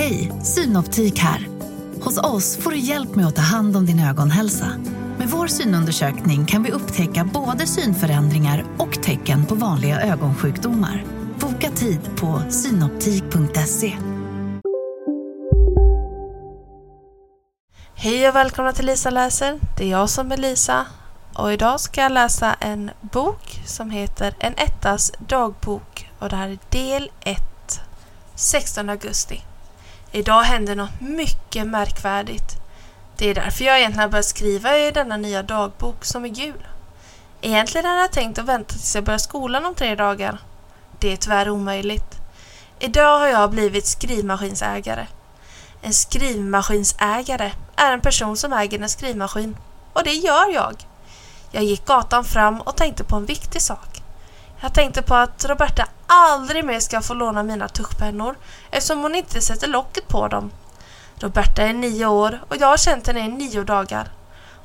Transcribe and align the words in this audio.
Hej, 0.00 0.32
Synoptik 0.42 1.18
här. 1.18 1.48
Hos 2.02 2.18
oss 2.18 2.56
får 2.56 2.70
du 2.70 2.78
hjälp 2.78 3.14
med 3.14 3.26
att 3.26 3.36
ta 3.36 3.42
hand 3.42 3.76
om 3.76 3.86
din 3.86 4.00
ögonhälsa. 4.00 4.66
Med 5.18 5.28
vår 5.28 5.46
synundersökning 5.46 6.46
kan 6.46 6.62
vi 6.62 6.70
upptäcka 6.70 7.24
både 7.24 7.66
synförändringar 7.66 8.64
och 8.78 9.02
tecken 9.02 9.46
på 9.46 9.54
vanliga 9.54 10.00
ögonsjukdomar. 10.00 11.04
Boka 11.40 11.70
tid 11.70 12.00
på 12.16 12.42
synoptik.se. 12.50 13.96
Hej 17.94 18.28
och 18.28 18.36
välkomna 18.36 18.72
till 18.72 18.86
Lisa 18.86 19.10
läser. 19.10 19.60
Det 19.78 19.84
är 19.84 19.90
jag 19.90 20.10
som 20.10 20.32
är 20.32 20.36
Lisa 20.36 20.86
och 21.34 21.52
idag 21.52 21.80
ska 21.80 22.00
jag 22.00 22.12
läsa 22.12 22.54
en 22.54 22.90
bok 23.00 23.62
som 23.66 23.90
heter 23.90 24.34
En 24.38 24.54
ettas 24.54 25.12
dagbok 25.28 26.10
och 26.18 26.28
det 26.28 26.36
här 26.36 26.48
är 26.48 26.58
del 26.70 27.10
1, 27.20 27.38
16 28.34 28.90
augusti. 28.90 29.42
Idag 30.12 30.42
händer 30.42 30.76
något 30.76 31.00
mycket 31.00 31.66
märkvärdigt. 31.66 32.56
Det 33.16 33.30
är 33.30 33.34
därför 33.34 33.64
jag 33.64 33.78
egentligen 33.78 34.02
har 34.02 34.08
börjat 34.08 34.26
skriva 34.26 34.78
i 34.78 34.90
denna 34.90 35.16
nya 35.16 35.42
dagbok 35.42 36.04
som 36.04 36.24
är 36.24 36.28
gul. 36.28 36.66
Egentligen 37.40 37.86
hade 37.86 38.00
jag 38.00 38.12
tänkt 38.12 38.38
att 38.38 38.44
vänta 38.44 38.72
tills 38.72 38.94
jag 38.94 39.04
börjar 39.04 39.18
skolan 39.18 39.66
om 39.66 39.74
tre 39.74 39.94
dagar. 39.94 40.38
Det 40.98 41.12
är 41.12 41.16
tyvärr 41.16 41.50
omöjligt. 41.50 42.20
Idag 42.78 43.18
har 43.18 43.26
jag 43.26 43.50
blivit 43.50 43.86
skrivmaskinsägare. 43.86 45.06
En 45.82 45.92
skrivmaskinsägare 45.92 47.52
är 47.76 47.92
en 47.92 48.00
person 48.00 48.36
som 48.36 48.52
äger 48.52 48.82
en 48.82 48.88
skrivmaskin. 48.88 49.56
Och 49.92 50.04
det 50.04 50.12
gör 50.12 50.54
jag. 50.54 50.74
Jag 51.50 51.64
gick 51.64 51.84
gatan 51.84 52.24
fram 52.24 52.60
och 52.60 52.76
tänkte 52.76 53.04
på 53.04 53.16
en 53.16 53.26
viktig 53.26 53.62
sak. 53.62 53.89
Jag 54.62 54.74
tänkte 54.74 55.02
på 55.02 55.14
att 55.14 55.44
Roberta 55.44 55.88
aldrig 56.06 56.64
mer 56.64 56.80
ska 56.80 57.00
få 57.00 57.14
låna 57.14 57.42
mina 57.42 57.68
tuschpennor 57.68 58.36
eftersom 58.70 59.02
hon 59.02 59.14
inte 59.14 59.40
sätter 59.40 59.68
locket 59.68 60.08
på 60.08 60.28
dem. 60.28 60.50
Roberta 61.16 61.62
är 61.62 61.72
nio 61.72 62.06
år 62.06 62.40
och 62.48 62.56
jag 62.56 62.66
har 62.66 62.76
känt 62.76 63.06
henne 63.06 63.20
i 63.20 63.28
nio 63.28 63.64
dagar. 63.64 64.08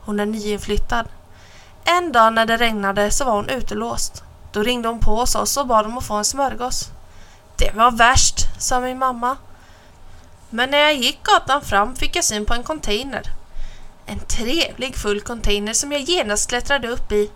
Hon 0.02 0.20
är 0.20 0.26
nyinflyttad. 0.26 1.06
En 1.84 2.12
dag 2.12 2.34
när 2.34 2.46
det 2.46 2.58
regnade 2.58 3.12
så 3.12 3.26
var 3.26 3.34
hon 3.34 3.50
utelåst. 3.50 4.24
Då 4.52 4.64
ringde 4.64 4.88
hon 4.88 5.00
på 5.00 5.16
hos 5.16 5.36
oss 5.36 5.58
och 5.58 5.68
bad 5.68 5.86
om 5.86 5.98
att 5.98 6.06
få 6.06 6.14
en 6.14 6.26
smörgås. 6.26 6.90
Det 7.58 7.72
var 7.76 7.92
värst, 7.92 8.62
sa 8.62 8.80
min 8.80 9.00
mamma. 9.00 9.38
Men 10.50 10.72
när 10.72 10.78
jag 10.78 10.96
gick 10.96 11.24
gatan 11.24 11.62
fram 11.62 11.96
fick 11.96 12.16
jag 12.16 12.24
syn 12.24 12.46
på 12.46 12.54
en 12.54 12.64
container. 12.64 13.24
En 14.06 14.20
trevlig 14.20 14.96
full 14.96 15.22
container 15.22 15.74
som 15.74 15.92
jag 15.92 16.02
genast 16.02 16.50
klättrade 16.50 16.88
upp 16.88 17.12
i. 17.12 17.32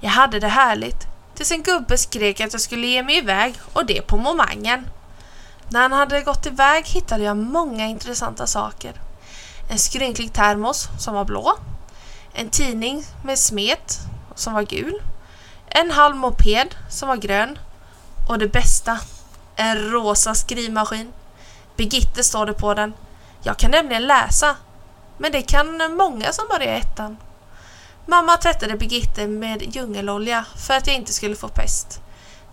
Jag 0.00 0.10
hade 0.10 0.40
det 0.40 0.48
härligt. 0.48 1.13
Tills 1.34 1.52
en 1.52 1.62
gubbe 1.62 1.98
skrek 1.98 2.40
att 2.40 2.52
jag 2.52 2.60
skulle 2.60 2.86
ge 2.86 3.02
mig 3.02 3.18
iväg 3.18 3.54
och 3.72 3.86
det 3.86 4.02
på 4.02 4.16
momangen. 4.16 4.90
När 5.68 5.80
han 5.80 5.92
hade 5.92 6.20
gått 6.20 6.46
iväg 6.46 6.86
hittade 6.86 7.24
jag 7.24 7.36
många 7.36 7.86
intressanta 7.86 8.46
saker. 8.46 8.92
En 9.70 9.78
skrynklig 9.78 10.32
termos 10.32 10.88
som 10.98 11.14
var 11.14 11.24
blå. 11.24 11.56
En 12.32 12.48
tidning 12.48 13.04
med 13.24 13.38
smet 13.38 13.98
som 14.34 14.54
var 14.54 14.62
gul. 14.62 15.02
En 15.66 15.90
halv 15.90 16.16
moped 16.16 16.74
som 16.90 17.08
var 17.08 17.16
grön. 17.16 17.58
Och 18.28 18.38
det 18.38 18.48
bästa, 18.48 18.98
en 19.56 19.90
rosa 19.90 20.34
skrivmaskin. 20.34 21.12
Birgitte 21.76 22.24
står 22.24 22.46
det 22.46 22.52
på 22.52 22.74
den. 22.74 22.94
Jag 23.42 23.56
kan 23.56 23.70
nämligen 23.70 24.06
läsa. 24.06 24.56
Men 25.18 25.32
det 25.32 25.42
kan 25.42 25.96
många 25.96 26.32
som 26.32 26.48
börjar 26.48 26.74
ettan. 26.74 27.16
Mamma 28.06 28.36
tvättade 28.36 28.76
Birgitte 28.76 29.26
med 29.26 29.62
djungelolja 29.62 30.44
för 30.66 30.74
att 30.74 30.86
jag 30.86 30.96
inte 30.96 31.12
skulle 31.12 31.36
få 31.36 31.48
pest. 31.48 32.00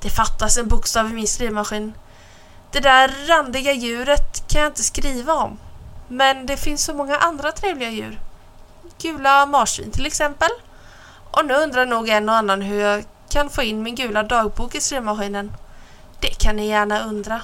Det 0.01 0.09
fattas 0.09 0.57
en 0.57 0.67
bokstav 0.67 1.09
i 1.09 1.13
min 1.13 1.27
skrivmaskin. 1.27 1.93
Det 2.71 2.79
där 2.79 3.27
randiga 3.27 3.71
djuret 3.71 4.47
kan 4.47 4.61
jag 4.61 4.69
inte 4.69 4.83
skriva 4.83 5.33
om. 5.33 5.57
Men 6.07 6.45
det 6.45 6.57
finns 6.57 6.83
så 6.83 6.93
många 6.93 7.17
andra 7.17 7.51
trevliga 7.51 7.89
djur. 7.89 8.19
Gula 9.01 9.45
marsvin 9.45 9.91
till 9.91 10.05
exempel. 10.05 10.49
Och 11.31 11.45
nu 11.45 11.53
undrar 11.53 11.85
nog 11.85 12.09
en 12.09 12.29
och 12.29 12.35
annan 12.35 12.61
hur 12.61 12.79
jag 12.79 13.03
kan 13.29 13.49
få 13.49 13.63
in 13.63 13.83
min 13.83 13.95
gula 13.95 14.23
dagbok 14.23 14.75
i 14.75 14.81
skrivmaskinen. 14.81 15.51
Det 16.19 16.39
kan 16.43 16.55
ni 16.55 16.67
gärna 16.67 17.03
undra. 17.03 17.41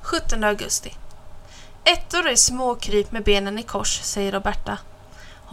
17 0.00 0.44
augusti. 0.44 0.96
Ettor 1.84 2.28
är 2.28 2.36
småkryp 2.36 3.12
med 3.12 3.24
benen 3.24 3.58
i 3.58 3.62
kors, 3.62 4.00
säger 4.02 4.32
Roberta. 4.32 4.78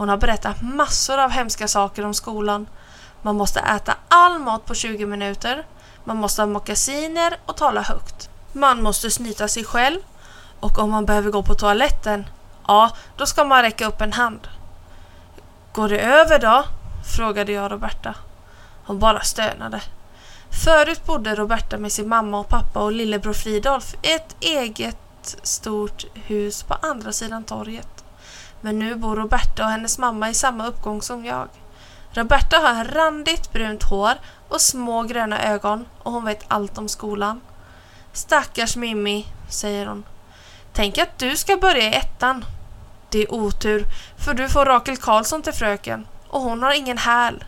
Hon 0.00 0.08
har 0.08 0.16
berättat 0.16 0.62
massor 0.62 1.18
av 1.18 1.30
hemska 1.30 1.68
saker 1.68 2.04
om 2.04 2.14
skolan. 2.14 2.66
Man 3.22 3.36
måste 3.36 3.60
äta 3.60 3.94
all 4.08 4.38
mat 4.38 4.66
på 4.66 4.74
20 4.74 5.06
minuter. 5.06 5.66
Man 6.04 6.16
måste 6.16 6.42
ha 6.42 6.46
mockasiner 6.46 7.38
och 7.46 7.56
tala 7.56 7.82
högt. 7.82 8.30
Man 8.52 8.82
måste 8.82 9.10
snyta 9.10 9.48
sig 9.48 9.64
själv. 9.64 10.00
Och 10.60 10.78
om 10.78 10.90
man 10.90 11.06
behöver 11.06 11.30
gå 11.30 11.42
på 11.42 11.54
toaletten, 11.54 12.26
ja, 12.66 12.90
då 13.16 13.26
ska 13.26 13.44
man 13.44 13.62
räcka 13.62 13.86
upp 13.86 14.00
en 14.00 14.12
hand. 14.12 14.48
Går 15.72 15.88
det 15.88 16.00
över 16.00 16.38
då? 16.38 16.64
frågade 17.16 17.52
jag 17.52 17.72
Roberta. 17.72 18.14
Hon 18.84 18.98
bara 18.98 19.20
stönade. 19.20 19.80
Förut 20.64 21.06
bodde 21.06 21.34
Roberta 21.34 21.78
med 21.78 21.92
sin 21.92 22.08
mamma 22.08 22.38
och 22.38 22.48
pappa 22.48 22.82
och 22.82 22.92
lillebror 22.92 23.32
Fridolf 23.32 23.94
i 24.02 24.12
ett 24.12 24.36
eget 24.40 25.36
stort 25.42 26.04
hus 26.14 26.62
på 26.62 26.74
andra 26.74 27.12
sidan 27.12 27.44
torget. 27.44 28.00
Men 28.60 28.78
nu 28.78 28.94
bor 28.94 29.16
Roberta 29.16 29.64
och 29.64 29.70
hennes 29.70 29.98
mamma 29.98 30.30
i 30.30 30.34
samma 30.34 30.66
uppgång 30.66 31.02
som 31.02 31.24
jag. 31.24 31.48
Roberta 32.12 32.56
har 32.58 32.84
randigt 32.84 33.52
brunt 33.52 33.82
hår 33.82 34.12
och 34.48 34.60
små 34.60 35.02
gröna 35.02 35.42
ögon 35.42 35.86
och 36.02 36.12
hon 36.12 36.24
vet 36.24 36.44
allt 36.48 36.78
om 36.78 36.88
skolan. 36.88 37.40
Stackars 38.12 38.76
Mimmi, 38.76 39.26
säger 39.48 39.86
hon. 39.86 40.04
Tänk 40.72 40.98
att 40.98 41.18
du 41.18 41.36
ska 41.36 41.56
börja 41.56 41.90
i 41.90 41.94
ettan. 41.94 42.44
Det 43.10 43.22
är 43.22 43.34
otur, 43.34 43.84
för 44.18 44.34
du 44.34 44.48
får 44.48 44.64
Rakel 44.64 44.96
Karlsson 44.96 45.42
till 45.42 45.52
fröken 45.52 46.06
och 46.28 46.40
hon 46.40 46.62
har 46.62 46.72
ingen 46.72 46.98
häl. 46.98 47.44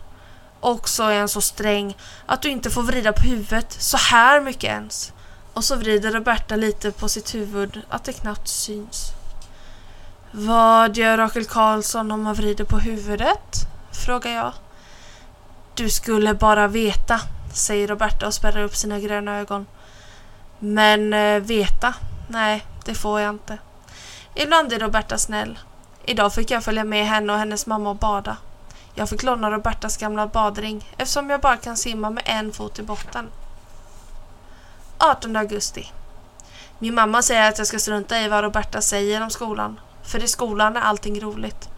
Och 0.59 0.89
så 0.89 1.03
är 1.03 1.19
han 1.19 1.29
så 1.29 1.41
sträng 1.41 1.97
att 2.25 2.41
du 2.41 2.49
inte 2.49 2.69
får 2.69 2.81
vrida 2.83 3.13
på 3.13 3.21
huvudet 3.21 3.73
så 3.79 3.97
här 3.97 4.41
mycket 4.41 4.63
ens. 4.63 5.13
Och 5.53 5.63
så 5.63 5.75
vrider 5.75 6.11
Roberta 6.11 6.55
lite 6.55 6.91
på 6.91 7.09
sitt 7.09 7.35
huvud 7.35 7.81
att 7.89 8.03
det 8.03 8.13
knappt 8.13 8.47
syns. 8.47 9.11
Vad 10.35 10.97
gör 10.97 11.17
Rakel 11.17 11.45
Karlsson 11.45 12.11
om 12.11 12.23
man 12.23 12.33
vrider 12.33 12.63
på 12.63 12.77
huvudet? 12.77 13.67
frågar 13.91 14.31
jag. 14.31 14.53
Du 15.75 15.89
skulle 15.89 16.33
bara 16.33 16.67
veta, 16.67 17.19
säger 17.53 17.87
Roberta 17.87 18.27
och 18.27 18.33
spärrar 18.33 18.63
upp 18.63 18.75
sina 18.75 18.99
gröna 18.99 19.39
ögon. 19.39 19.65
Men 20.59 21.13
eh, 21.13 21.39
veta? 21.39 21.93
Nej, 22.27 22.65
det 22.85 22.95
får 22.95 23.19
jag 23.19 23.29
inte. 23.29 23.57
Ibland 24.35 24.73
är 24.73 24.79
Roberta 24.79 25.17
snäll. 25.17 25.59
Idag 26.05 26.33
fick 26.33 26.51
jag 26.51 26.63
följa 26.63 26.83
med 26.83 27.07
henne 27.07 27.33
och 27.33 27.39
hennes 27.39 27.65
mamma 27.65 27.89
och 27.89 27.95
bada. 27.95 28.37
Jag 28.93 29.09
fick 29.09 29.23
låna 29.23 29.51
Robertas 29.51 29.97
gamla 29.97 30.27
badring 30.27 30.89
eftersom 30.97 31.29
jag 31.29 31.41
bara 31.41 31.57
kan 31.57 31.77
simma 31.77 32.09
med 32.09 32.23
en 32.25 32.51
fot 32.51 32.79
i 32.79 32.83
botten. 32.83 33.29
18 34.97 35.35
augusti. 35.35 35.91
Min 36.79 36.93
mamma 36.95 37.21
säger 37.21 37.49
att 37.49 37.57
jag 37.57 37.67
ska 37.67 37.79
strunta 37.79 38.19
i 38.19 38.27
vad 38.27 38.43
Roberta 38.43 38.81
säger 38.81 39.21
om 39.21 39.29
skolan. 39.29 39.79
För 40.03 40.23
i 40.23 40.27
skolan 40.27 40.77
är 40.77 40.81
allting 40.81 41.21
roligt. 41.21 41.69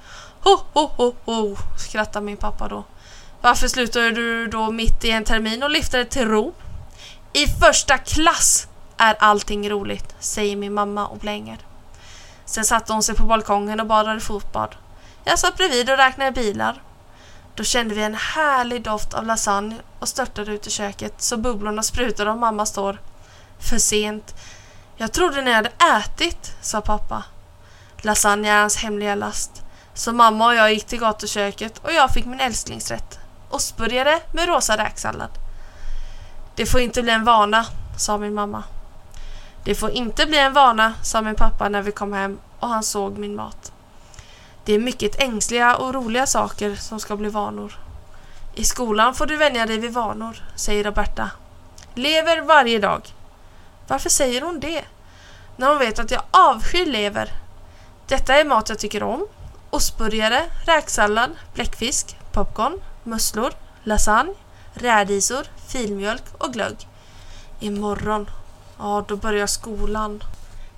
Ho, 0.43 0.57
ho, 0.73 0.87
ho, 0.87 1.13
ho, 1.25 1.55
skrattar 1.77 2.21
min 2.21 2.37
pappa 2.37 2.67
då. 2.67 2.83
Varför 3.41 3.67
slutade 3.67 4.11
du 4.11 4.47
då 4.47 4.71
mitt 4.71 5.05
i 5.05 5.11
en 5.11 5.23
termin 5.23 5.63
och 5.63 5.69
lyfte 5.69 6.05
till 6.05 6.27
ro? 6.27 6.53
I 7.33 7.47
första 7.47 7.97
klass 7.97 8.67
är 8.97 9.15
allting 9.19 9.69
roligt, 9.69 10.15
säger 10.19 10.55
min 10.55 10.73
mamma 10.73 11.07
och 11.07 11.17
blänger. 11.17 11.57
Sen 12.45 12.65
satte 12.65 12.93
hon 12.93 13.03
sig 13.03 13.15
på 13.15 13.23
balkongen 13.23 13.79
och 13.79 13.85
badade 13.85 14.19
fotbad. 14.19 14.75
Jag 15.23 15.39
satt 15.39 15.57
bredvid 15.57 15.89
och 15.89 15.97
räknade 15.97 16.31
bilar. 16.31 16.81
Då 17.55 17.63
kände 17.63 17.95
vi 17.95 18.03
en 18.03 18.15
härlig 18.15 18.83
doft 18.83 19.13
av 19.13 19.25
lasagne 19.25 19.77
och 19.99 20.07
störtade 20.07 20.51
ut 20.51 20.67
i 20.67 20.69
köket 20.69 21.21
så 21.21 21.37
bubblorna 21.37 21.83
sprutade 21.83 22.31
och 22.31 22.37
mamma 22.37 22.65
står. 22.65 23.01
För 23.59 23.77
sent. 23.77 24.35
Jag 24.97 25.11
trodde 25.11 25.41
ni 25.41 25.51
hade 25.51 25.71
ätit, 25.97 26.53
sa 26.61 26.81
pappa. 26.81 27.23
Lasagne 28.05 28.49
är 28.49 28.59
hans 28.59 28.77
hemliga 28.77 29.15
last. 29.15 29.63
Så 29.93 30.13
mamma 30.13 30.47
och 30.47 30.55
jag 30.55 30.73
gick 30.73 30.85
till 30.85 30.99
gatuköket 30.99 31.77
och 31.77 31.93
jag 31.93 32.11
fick 32.11 32.25
min 32.25 32.39
älsklingsrätt. 32.39 33.19
Ostburgare 33.49 34.19
med 34.31 34.47
rosa 34.47 34.77
räksallad. 34.77 35.29
Det 36.55 36.65
får 36.65 36.81
inte 36.81 37.01
bli 37.01 37.11
en 37.11 37.23
vana, 37.23 37.65
sa 37.97 38.17
min 38.17 38.33
mamma. 38.33 38.63
Det 39.63 39.75
får 39.75 39.89
inte 39.89 40.25
bli 40.25 40.37
en 40.37 40.53
vana, 40.53 40.93
sa 41.03 41.21
min 41.21 41.35
pappa 41.35 41.69
när 41.69 41.81
vi 41.81 41.91
kom 41.91 42.13
hem 42.13 42.39
och 42.59 42.67
han 42.67 42.83
såg 42.83 43.17
min 43.17 43.35
mat. 43.35 43.71
Det 44.65 44.73
är 44.73 44.79
mycket 44.79 45.21
ängsliga 45.21 45.75
och 45.75 45.93
roliga 45.93 46.25
saker 46.25 46.75
som 46.75 46.99
ska 46.99 47.15
bli 47.15 47.29
vanor. 47.29 47.79
I 48.55 48.63
skolan 48.63 49.15
får 49.15 49.25
du 49.25 49.37
vänja 49.37 49.65
dig 49.65 49.77
vid 49.77 49.93
vanor, 49.93 50.43
säger 50.55 50.83
Roberta. 50.83 51.31
Lever 51.93 52.41
varje 52.41 52.79
dag. 52.79 53.01
Varför 53.87 54.09
säger 54.09 54.41
hon 54.41 54.59
det? 54.59 54.81
När 55.57 55.69
hon 55.69 55.79
vet 55.79 55.99
att 55.99 56.11
jag 56.11 56.21
avskyr 56.31 56.85
lever. 56.85 57.44
Detta 58.07 58.35
är 58.35 58.45
mat 58.45 58.69
jag 58.69 58.79
tycker 58.79 59.03
om. 59.03 59.27
Ostburgare, 59.69 60.43
räksallad, 60.65 61.31
bläckfisk, 61.53 62.17
popcorn, 62.31 62.81
musslor, 63.03 63.53
lasagne, 63.83 64.33
rädisor, 64.73 65.47
filmjölk 65.67 66.23
och 66.37 66.53
glögg. 66.53 66.87
Imorgon, 67.59 68.29
ja 68.79 69.05
då 69.07 69.15
börjar 69.15 69.47
skolan. 69.47 70.23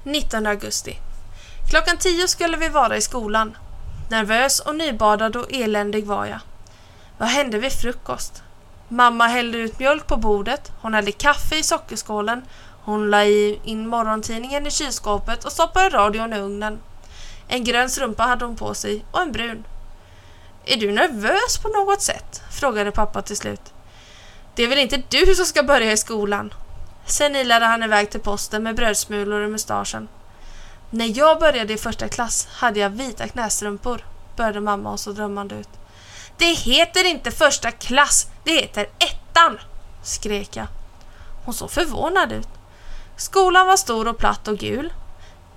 19 0.04 0.48
augusti. 0.48 0.98
Klockan 1.70 1.98
10 1.98 2.28
skulle 2.28 2.58
vi 2.58 2.70
vara 2.70 2.98
i 2.98 3.02
skolan. 3.02 3.58
Nervös 4.10 4.60
och 4.60 4.76
nybadad 4.76 5.36
och 5.36 5.54
eländig 5.54 6.06
var 6.06 6.26
jag. 6.26 6.40
Vad 7.18 7.30
hände 7.30 7.58
vid 7.58 7.72
frukost? 7.72 8.44
Mamma 8.88 9.28
hällde 9.28 9.58
ut 9.58 9.80
mjölk 9.80 10.08
på 10.08 10.18
bordet, 10.18 10.72
hon 10.82 10.94
hällde 10.94 11.12
kaffe 11.12 11.56
i 11.56 11.64
sockerskålen, 11.64 12.42
hon 12.84 13.10
la 13.10 13.24
in 13.24 13.88
morgontidningen 13.88 14.68
i 14.68 14.72
kylskåpet 14.72 15.46
och 15.46 15.52
stoppade 15.52 15.90
radion 15.90 16.34
i 16.34 16.40
ugnen. 16.40 16.80
En 17.48 17.64
grön 17.64 17.90
strumpa 17.90 18.24
hade 18.24 18.46
hon 18.46 18.56
på 18.56 18.74
sig 18.74 19.06
och 19.12 19.22
en 19.22 19.32
brun. 19.32 19.64
Är 20.66 20.78
du 20.78 20.92
nervös 20.92 21.58
på 21.58 21.68
något 21.68 22.02
sätt? 22.02 22.42
frågade 22.52 22.92
pappa 22.92 23.22
till 23.22 23.38
slut. 23.38 23.74
Det 24.56 24.64
är 24.64 24.68
väl 24.68 24.78
inte 24.78 25.04
du 25.10 25.36
som 25.36 25.46
ska 25.46 25.64
börja 25.64 25.92
i 25.92 25.98
skolan? 25.98 26.54
Sen 27.06 27.36
ilade 27.36 27.66
han 27.66 27.84
iväg 27.84 28.10
till 28.10 28.20
posten 28.20 28.64
med 28.64 28.76
brödsmulor 28.76 29.44
i 29.44 29.48
mustaschen. 29.48 30.08
När 30.90 31.18
jag 31.18 31.40
började 31.40 31.74
i 31.74 31.78
första 31.78 32.08
klass 32.08 32.48
hade 32.52 32.80
jag 32.80 32.90
vita 32.90 33.28
knästrumpor, 33.28 34.06
började 34.36 34.62
mamma 34.62 34.92
och 34.92 35.00
så 35.00 35.12
drömmande 35.12 35.56
ut. 35.56 35.70
Det 36.38 36.54
heter 36.54 37.04
inte 37.06 37.32
första 37.32 37.72
klass, 37.72 38.28
det 38.44 38.52
heter 38.52 38.88
ettan, 39.00 39.60
skrek 40.04 40.56
jag. 40.56 40.68
Hon 41.46 41.54
såg 41.54 41.72
förvånad 41.72 42.32
ut. 42.32 42.48
Skolan 43.18 43.68
var 43.68 43.78
stor 43.78 44.08
och 44.08 44.18
platt 44.18 44.48
och 44.48 44.58
gul. 44.58 44.94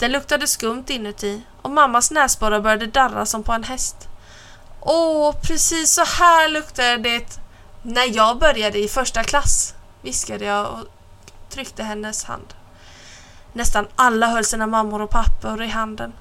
Den 0.00 0.12
luktade 0.12 0.46
skumt 0.46 0.84
inuti 0.88 1.42
och 1.62 1.70
mammas 1.70 2.10
näsborrar 2.10 2.60
började 2.60 2.86
darra 2.86 3.26
som 3.26 3.42
på 3.42 3.52
en 3.52 3.64
häst. 3.64 3.96
Åh, 4.80 5.34
precis 5.42 5.92
så 5.92 6.04
här 6.04 6.48
luktade 6.48 6.96
det 6.96 7.40
när 7.82 8.16
jag 8.16 8.38
började 8.38 8.78
i 8.78 8.88
första 8.88 9.24
klass, 9.24 9.74
viskade 10.02 10.44
jag 10.44 10.66
och 10.72 10.86
tryckte 11.48 11.82
hennes 11.82 12.24
hand. 12.24 12.54
Nästan 13.52 13.88
alla 13.96 14.26
höll 14.26 14.44
sina 14.44 14.66
mammor 14.66 15.02
och 15.02 15.10
pappor 15.10 15.62
i 15.62 15.68
handen. 15.68 16.12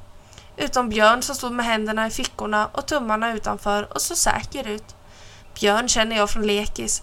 Utom 0.57 0.89
Björn 0.89 1.21
som 1.21 1.35
stod 1.35 1.51
med 1.51 1.65
händerna 1.65 2.07
i 2.07 2.09
fickorna 2.09 2.67
och 2.71 2.85
tummarna 2.85 3.33
utanför 3.33 3.93
och 3.93 4.01
så 4.01 4.15
säker 4.15 4.67
ut. 4.67 4.95
Björn 5.59 5.87
känner 5.87 6.15
jag 6.15 6.29
från 6.29 6.47
lekis 6.47 7.01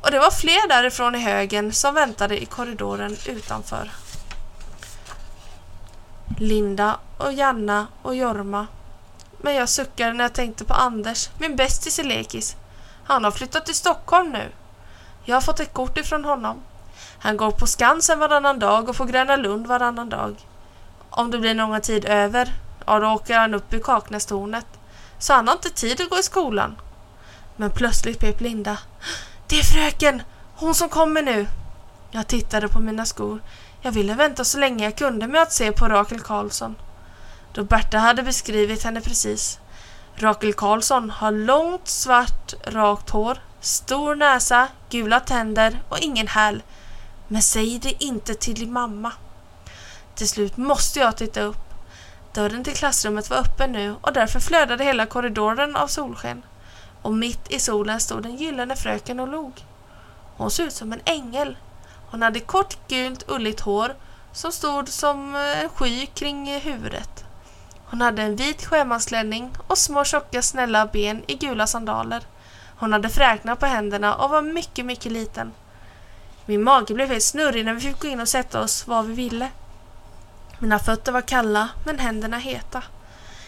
och 0.00 0.10
det 0.10 0.18
var 0.18 0.30
fler 0.30 0.68
därifrån 0.68 1.14
i 1.14 1.18
högen 1.18 1.72
som 1.72 1.94
väntade 1.94 2.42
i 2.42 2.46
korridoren 2.46 3.16
utanför. 3.26 3.90
Linda 6.40 6.98
och 7.18 7.32
Janna 7.32 7.86
och 8.02 8.14
Jorma. 8.14 8.66
Men 9.38 9.54
jag 9.54 9.68
suckade 9.68 10.12
när 10.12 10.24
jag 10.24 10.32
tänkte 10.32 10.64
på 10.64 10.74
Anders, 10.74 11.28
min 11.38 11.56
bästis 11.56 11.98
i 11.98 12.02
lekis. 12.02 12.56
Han 13.04 13.24
har 13.24 13.30
flyttat 13.30 13.66
till 13.66 13.74
Stockholm 13.74 14.32
nu. 14.32 14.52
Jag 15.24 15.36
har 15.36 15.40
fått 15.40 15.60
ett 15.60 15.72
kort 15.72 15.98
ifrån 15.98 16.24
honom. 16.24 16.62
Han 17.18 17.36
går 17.36 17.50
på 17.50 17.66
Skansen 17.66 18.18
varannan 18.18 18.58
dag 18.58 18.88
och 18.88 18.96
på 18.96 19.04
Gröna 19.04 19.36
Lund 19.36 19.66
varannan 19.66 20.08
dag. 20.08 20.36
Om 21.10 21.30
det 21.30 21.38
blir 21.38 21.54
någon 21.54 21.80
tid 21.80 22.04
över, 22.04 22.52
ja 22.86 22.98
då 22.98 23.08
åker 23.08 23.38
han 23.38 23.54
upp 23.54 23.74
i 23.74 23.80
Kaknästornet. 23.80 24.66
Så 25.18 25.32
han 25.32 25.48
har 25.48 25.54
inte 25.54 25.70
tid 25.70 26.00
att 26.00 26.10
gå 26.10 26.18
i 26.18 26.22
skolan. 26.22 26.80
Men 27.56 27.70
plötsligt 27.70 28.20
pep 28.20 28.40
Linda. 28.40 28.78
Det 29.46 29.58
är 29.58 29.64
fröken! 29.64 30.22
Hon 30.54 30.74
som 30.74 30.88
kommer 30.88 31.22
nu! 31.22 31.46
Jag 32.10 32.26
tittade 32.26 32.68
på 32.68 32.80
mina 32.80 33.04
skor. 33.04 33.40
Jag 33.88 33.92
ville 33.92 34.14
vänta 34.14 34.44
så 34.44 34.58
länge 34.58 34.84
jag 34.84 34.96
kunde 34.96 35.26
med 35.26 35.42
att 35.42 35.52
se 35.52 35.72
på 35.72 35.88
Rakel 35.88 36.20
Karlsson. 36.20 36.76
Då 37.52 37.64
Berta 37.64 37.98
hade 37.98 38.22
beskrivit 38.22 38.84
henne 38.84 39.00
precis. 39.00 39.58
Rakel 40.14 40.54
Karlsson 40.54 41.10
har 41.10 41.32
långt 41.32 41.88
svart 41.88 42.54
rakt 42.64 43.10
hår, 43.10 43.38
stor 43.60 44.14
näsa, 44.14 44.68
gula 44.90 45.20
tänder 45.20 45.82
och 45.88 45.98
ingen 45.98 46.28
häl. 46.28 46.62
Men 47.28 47.42
säg 47.42 47.78
det 47.78 48.04
inte 48.04 48.34
till 48.34 48.54
din 48.54 48.72
mamma. 48.72 49.12
Till 50.14 50.28
slut 50.28 50.56
måste 50.56 50.98
jag 50.98 51.16
titta 51.16 51.40
upp. 51.40 51.74
Dörren 52.34 52.64
till 52.64 52.76
klassrummet 52.76 53.30
var 53.30 53.36
öppen 53.36 53.72
nu 53.72 53.94
och 54.00 54.12
därför 54.12 54.40
flödade 54.40 54.84
hela 54.84 55.06
korridoren 55.06 55.76
av 55.76 55.86
solsken. 55.86 56.42
Och 57.02 57.12
mitt 57.12 57.52
i 57.52 57.58
solen 57.58 58.00
stod 58.00 58.22
den 58.22 58.36
gyllene 58.36 58.76
fröken 58.76 59.20
och 59.20 59.28
log. 59.28 59.64
Hon 60.36 60.50
såg 60.50 60.66
ut 60.66 60.72
som 60.72 60.92
en 60.92 61.00
ängel. 61.04 61.56
Hon 62.10 62.22
hade 62.22 62.40
kort 62.40 62.88
gult 62.88 63.24
ulligt 63.28 63.60
hår 63.60 63.94
som 64.32 64.52
stod 64.52 64.88
som 64.88 65.34
eh, 65.34 65.60
en 65.60 65.68
sky 65.68 66.06
kring 66.06 66.48
eh, 66.48 66.60
huvudet. 66.60 67.24
Hon 67.84 68.00
hade 68.00 68.22
en 68.22 68.36
vit 68.36 68.66
sjömansklänning 68.66 69.50
och 69.66 69.78
små 69.78 70.04
tjocka 70.04 70.42
snälla 70.42 70.86
ben 70.86 71.22
i 71.26 71.34
gula 71.34 71.66
sandaler. 71.66 72.22
Hon 72.78 72.92
hade 72.92 73.08
fräknar 73.08 73.54
på 73.54 73.66
händerna 73.66 74.14
och 74.14 74.30
var 74.30 74.42
mycket, 74.42 74.86
mycket 74.86 75.12
liten. 75.12 75.52
Min 76.46 76.62
mage 76.62 76.94
blev 76.94 77.08
helt 77.08 77.22
snurrig 77.22 77.64
när 77.64 77.74
vi 77.74 77.80
fick 77.80 78.00
gå 78.00 78.08
in 78.08 78.20
och 78.20 78.28
sätta 78.28 78.60
oss 78.60 78.86
var 78.86 79.02
vi 79.02 79.14
ville. 79.14 79.50
Mina 80.58 80.78
fötter 80.78 81.12
var 81.12 81.20
kalla 81.20 81.68
men 81.84 81.98
händerna 81.98 82.38
heta. 82.38 82.82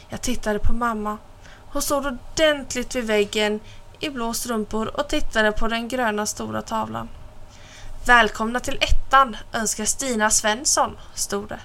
Jag 0.08 0.20
tittade 0.20 0.58
på 0.58 0.72
mamma. 0.72 1.18
Hon 1.72 1.82
stod 1.82 2.06
ordentligt 2.06 2.96
vid 2.96 3.04
väggen 3.04 3.60
i 4.00 4.10
blå 4.10 4.32
strumpor 4.32 5.00
och 5.00 5.08
tittade 5.08 5.52
på 5.52 5.68
den 5.68 5.88
gröna 5.88 6.26
stora 6.26 6.62
tavlan. 6.62 7.08
Välkomna 8.06 8.60
till 8.60 8.78
ettan 8.80 9.36
önskar 9.52 9.84
Stina 9.84 10.30
Svensson, 10.30 10.96
stod 11.14 11.48
det. 11.48 11.58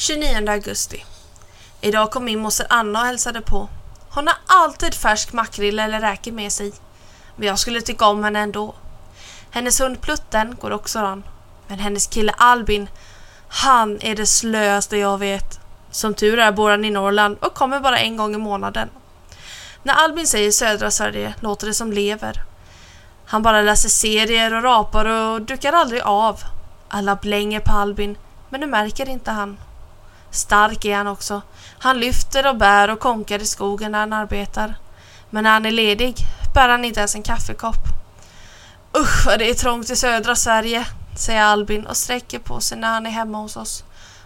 29 0.00 0.48
augusti. 0.48 1.04
Idag 1.80 2.10
kom 2.10 2.24
min 2.24 2.38
moster 2.38 2.66
Anna 2.70 3.00
och 3.00 3.06
hälsade 3.06 3.40
på. 3.40 3.68
Hon 4.10 4.26
har 4.26 4.36
alltid 4.46 4.94
färsk 4.94 5.32
makrill 5.32 5.78
eller 5.78 6.00
räkor 6.00 6.32
med 6.32 6.52
sig. 6.52 6.72
Men 7.36 7.48
jag 7.48 7.58
skulle 7.58 7.80
tycka 7.80 8.06
om 8.06 8.24
henne 8.24 8.40
ändå. 8.40 8.74
Hennes 9.50 9.80
hund 9.80 10.00
Plutten 10.00 10.56
går 10.60 10.70
också 10.70 10.98
an. 10.98 11.22
Men 11.66 11.78
hennes 11.78 12.06
kille 12.06 12.32
Albin, 12.38 12.88
han 13.48 13.98
är 14.00 14.16
det 14.16 14.26
slöaste 14.26 14.96
jag 14.96 15.18
vet. 15.18 15.60
Som 15.90 16.14
tur 16.14 16.38
är 16.38 16.52
bor 16.52 16.70
han 16.70 16.84
i 16.84 16.90
Norrland 16.90 17.38
och 17.40 17.54
kommer 17.54 17.80
bara 17.80 17.98
en 17.98 18.16
gång 18.16 18.34
i 18.34 18.38
månaden. 18.38 18.88
När 19.82 19.94
Albin 19.94 20.26
säger 20.26 20.50
södra 20.50 20.90
Sverige 20.90 21.34
låter 21.40 21.66
det 21.66 21.74
som 21.74 21.92
lever. 21.92 22.42
Han 23.26 23.42
bara 23.42 23.62
läser 23.62 23.88
serier 23.88 24.54
och 24.54 24.62
rapar 24.62 25.04
och 25.04 25.42
dukar 25.42 25.72
aldrig 25.72 26.02
av. 26.02 26.40
Alla 26.88 27.16
blänger 27.16 27.60
på 27.60 27.72
Albin, 27.72 28.18
men 28.48 28.60
det 28.60 28.66
märker 28.66 29.08
inte 29.08 29.30
han. 29.30 29.56
Stark 30.30 30.84
är 30.84 30.96
han 30.96 31.06
också. 31.06 31.42
Han 31.78 32.00
lyfter 32.00 32.46
och 32.46 32.56
bär 32.56 32.90
och 32.90 33.00
konkar 33.00 33.38
i 33.38 33.46
skogen 33.46 33.92
när 33.92 33.98
han 33.98 34.12
arbetar. 34.12 34.74
Men 35.30 35.44
när 35.44 35.50
han 35.50 35.66
är 35.66 35.70
ledig 35.70 36.16
bär 36.54 36.68
han 36.68 36.84
inte 36.84 37.00
ens 37.00 37.14
en 37.14 37.22
kaffekopp. 37.22 37.84
Usch 38.98 39.26
vad 39.26 39.38
det 39.38 39.50
är 39.50 39.54
trångt 39.54 39.90
i 39.90 39.96
södra 39.96 40.34
Sverige, 40.34 40.86
säger 41.18 41.42
Albin 41.42 41.86
och 41.86 41.96
sträcker 41.96 42.38
på 42.38 42.60
sig 42.60 42.78
när 42.78 42.88
han 42.88 43.06
är 43.06 43.10
hemma 43.10 43.38
hos 43.38 43.56
oss. 43.56 43.84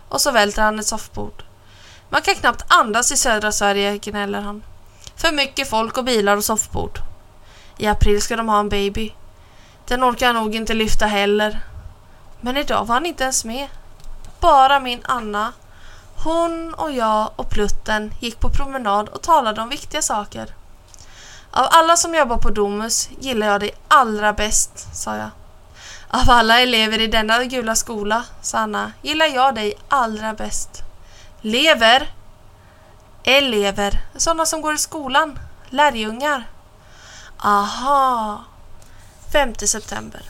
Och 0.09 0.21
så 0.21 0.31
välter 0.31 0.63
han 0.63 0.79
ett 0.79 0.87
soffbord. 0.87 1.43
Man 2.09 2.23
kan 2.23 2.35
knappt 2.35 2.65
andas 2.69 3.13
i 3.13 3.17
södra 3.17 3.53
Sverige, 3.53 3.99
gnäller 3.99 4.41
han. 4.41 4.63
För 5.17 5.33
mycket 5.33 5.71
folk 5.71 5.99
och 5.99 6.05
bilar 6.05 6.37
och 6.37 6.45
soffbord. 6.45 6.99
I 7.79 7.87
april 7.87 8.23
ska 8.23 8.37
de 8.37 8.49
ha 8.49 8.61
en 8.61 8.69
baby. 8.69 9.15
Den 9.87 10.05
orkar 10.05 10.27
jag 10.27 10.35
nog 10.35 10.55
inte 10.55 10.75
lyfta 10.75 11.07
heller. 11.07 11.61
Men 12.41 12.57
idag 12.57 12.85
var 12.85 12.95
han 12.95 13.07
inte 13.07 13.25
ens 13.25 13.45
med. 13.45 13.69
Bara 14.41 14.81
min 14.81 15.01
Anna. 15.05 15.53
Hon 16.17 16.75
och 16.75 16.93
jag 16.93 17.31
och 17.37 17.51
Plutten 17.51 18.15
gick 18.21 18.41
på 18.41 18.51
promenad 18.51 19.09
och 19.09 19.23
talade 19.23 19.61
om 19.61 19.69
viktiga 19.69 20.03
saker. 20.03 20.55
Av 21.51 21.67
alla 21.71 21.97
som 21.97 22.15
jobbar 22.15 22.37
på 22.37 22.51
Domus 22.51 23.09
gillar 23.21 23.47
jag 23.47 23.61
dig 23.61 23.75
allra 23.89 24.33
bäst, 24.33 24.97
sa 24.97 25.17
jag. 25.17 25.31
Av 26.09 26.31
alla 26.31 26.61
elever 26.61 27.01
i 27.01 27.07
denna 27.07 27.45
gula 27.45 27.75
skola, 27.75 28.25
sa 28.43 28.59
Anna, 28.59 28.93
gillar 29.03 29.27
jag 29.27 29.55
dig 29.55 29.75
allra 29.89 30.35
bäst. 30.35 30.83
Lever? 31.41 32.15
Elever, 33.25 34.01
sådana 34.17 34.47
som 34.47 34.61
går 34.61 34.75
i 34.75 34.79
skolan, 34.79 35.39
lärjungar. 35.71 36.45
Aha. 37.39 38.45
5 39.33 39.55
september. 39.55 40.23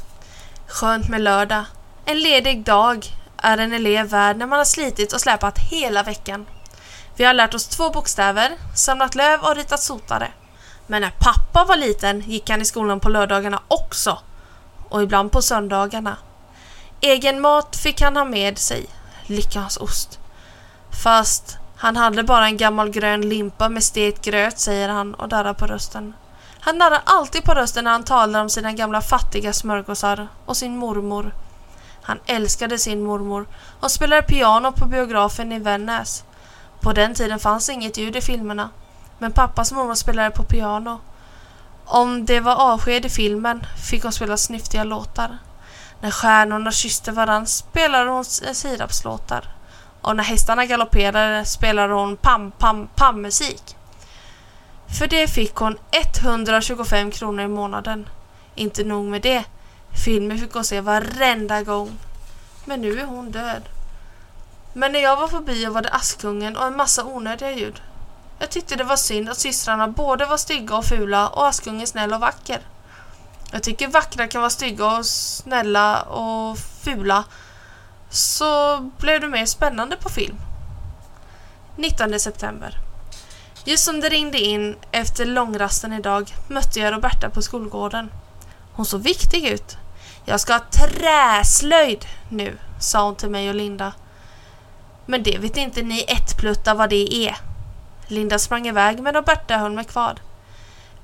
Skönt 0.66 1.08
med 1.08 1.20
lördag. 1.20 1.64
En 2.04 2.18
ledig 2.18 2.64
dag 2.64 3.06
är 3.44 3.58
en 3.58 3.72
elev 3.72 4.06
värd 4.06 4.36
när 4.36 4.46
man 4.46 4.58
har 4.58 4.64
slitit 4.64 5.12
och 5.12 5.20
släpat 5.20 5.58
hela 5.58 6.02
veckan. 6.02 6.46
Vi 7.16 7.24
har 7.24 7.34
lärt 7.34 7.54
oss 7.54 7.66
två 7.66 7.90
bokstäver, 7.90 8.52
samlat 8.76 9.14
löv 9.14 9.40
och 9.40 9.56
ritat 9.56 9.82
sotare. 9.82 10.32
Men 10.86 11.02
när 11.02 11.14
pappa 11.20 11.64
var 11.64 11.76
liten 11.76 12.20
gick 12.20 12.50
han 12.50 12.62
i 12.62 12.64
skolan 12.64 13.00
på 13.00 13.08
lördagarna 13.08 13.62
också. 13.68 14.18
Och 14.88 15.02
ibland 15.02 15.32
på 15.32 15.42
söndagarna. 15.42 16.16
Egen 17.00 17.40
mat 17.40 17.76
fick 17.76 18.00
han 18.00 18.16
ha 18.16 18.24
med 18.24 18.58
sig, 18.58 18.86
lyckans 19.26 19.76
ost. 19.76 20.18
Fast 21.02 21.56
han 21.76 21.96
hade 21.96 22.22
bara 22.22 22.46
en 22.46 22.56
gammal 22.56 22.90
grön 22.90 23.28
limpa 23.28 23.68
med 23.68 23.84
stekt 23.84 24.24
gröt, 24.24 24.58
säger 24.58 24.88
han 24.88 25.14
och 25.14 25.28
darrar 25.28 25.54
på 25.54 25.66
rösten. 25.66 26.14
Han 26.60 26.78
darrar 26.78 27.02
alltid 27.04 27.44
på 27.44 27.54
rösten 27.54 27.84
när 27.84 27.90
han 27.90 28.04
talar 28.04 28.40
om 28.40 28.50
sina 28.50 28.72
gamla 28.72 29.00
fattiga 29.00 29.52
smörgåsar 29.52 30.28
och 30.46 30.56
sin 30.56 30.76
mormor. 30.76 31.34
Han 32.06 32.20
älskade 32.26 32.78
sin 32.78 33.04
mormor 33.04 33.46
och 33.80 33.90
spelade 33.90 34.22
piano 34.22 34.72
på 34.72 34.86
biografen 34.86 35.52
i 35.52 35.58
Vännäs. 35.58 36.24
På 36.80 36.92
den 36.92 37.14
tiden 37.14 37.38
fanns 37.38 37.68
inget 37.68 37.96
ljud 37.96 38.16
i 38.16 38.20
filmerna, 38.20 38.70
men 39.18 39.32
pappas 39.32 39.72
mormor 39.72 39.94
spelade 39.94 40.30
på 40.30 40.42
piano. 40.42 41.00
Om 41.84 42.24
det 42.24 42.40
var 42.40 42.56
avsked 42.56 43.04
i 43.04 43.08
filmen 43.08 43.66
fick 43.90 44.02
hon 44.02 44.12
spela 44.12 44.36
snyftiga 44.36 44.84
låtar. 44.84 45.38
När 46.00 46.10
stjärnorna 46.10 46.70
kysste 46.70 47.12
varann 47.12 47.46
spelade 47.46 48.10
hon 48.10 48.24
sirapslåtar. 48.24 49.54
Och 50.00 50.16
när 50.16 50.24
hästarna 50.24 50.66
galopperade 50.66 51.44
spelade 51.44 51.94
hon 51.94 52.16
pam-pam-pam-musik. 52.16 53.76
För 54.98 55.06
det 55.06 55.28
fick 55.28 55.54
hon 55.54 55.78
125 55.90 57.10
kronor 57.10 57.44
i 57.44 57.48
månaden. 57.48 58.08
Inte 58.54 58.84
nog 58.84 59.04
med 59.04 59.22
det. 59.22 59.44
Filmen 60.04 60.38
fick 60.38 60.52
hon 60.52 60.64
se 60.64 60.80
varenda 60.80 61.62
gång. 61.62 61.98
Men 62.64 62.80
nu 62.80 63.00
är 63.00 63.04
hon 63.04 63.30
död. 63.30 63.62
Men 64.72 64.92
när 64.92 65.00
jag 65.00 65.16
var 65.16 65.28
på 65.28 65.40
bio 65.40 65.70
var 65.70 65.82
det 65.82 65.88
Askungen 65.88 66.56
och 66.56 66.66
en 66.66 66.76
massa 66.76 67.04
onödiga 67.04 67.52
ljud. 67.52 67.82
Jag 68.38 68.50
tyckte 68.50 68.76
det 68.76 68.84
var 68.84 68.96
synd 68.96 69.28
att 69.28 69.38
systrarna 69.38 69.88
både 69.88 70.26
var 70.26 70.36
stygga 70.36 70.76
och 70.76 70.84
fula 70.84 71.28
och 71.28 71.46
Askungen 71.46 71.86
snäll 71.86 72.12
och 72.12 72.20
vacker. 72.20 72.60
Jag 73.52 73.62
tycker 73.62 73.88
vackra 73.88 74.28
kan 74.28 74.40
vara 74.40 74.50
stygga 74.50 74.98
och 74.98 75.06
snälla 75.06 76.02
och 76.02 76.58
fula. 76.58 77.24
Så 78.10 78.78
blev 78.98 79.20
det 79.20 79.28
mer 79.28 79.46
spännande 79.46 79.96
på 79.96 80.08
film. 80.08 80.36
19 81.76 82.20
september. 82.20 82.78
Just 83.64 83.84
som 83.84 84.00
det 84.00 84.08
ringde 84.08 84.38
in 84.38 84.76
efter 84.90 85.24
långrasten 85.24 85.92
idag 85.92 86.34
mötte 86.48 86.80
jag 86.80 86.92
Roberta 86.92 87.30
på 87.30 87.42
skolgården. 87.42 88.10
Hon 88.72 88.86
såg 88.86 89.00
viktig 89.00 89.44
ut. 89.44 89.76
Jag 90.24 90.40
ska 90.40 90.52
ha 90.52 90.60
träslöjd 90.70 92.06
nu, 92.28 92.58
sa 92.80 93.04
hon 93.04 93.16
till 93.16 93.30
mig 93.30 93.48
och 93.48 93.54
Linda. 93.54 93.92
Men 95.06 95.22
det 95.22 95.38
vet 95.38 95.56
inte 95.56 95.82
ni 95.82 96.04
ettpluttar 96.08 96.74
vad 96.74 96.90
det 96.90 97.14
är. 97.14 97.36
Linda 98.06 98.38
sprang 98.38 98.66
iväg 98.66 99.02
men 99.02 99.14
Roberta 99.14 99.56
höll 99.56 99.72
mig 99.72 99.84
kvar. 99.84 100.14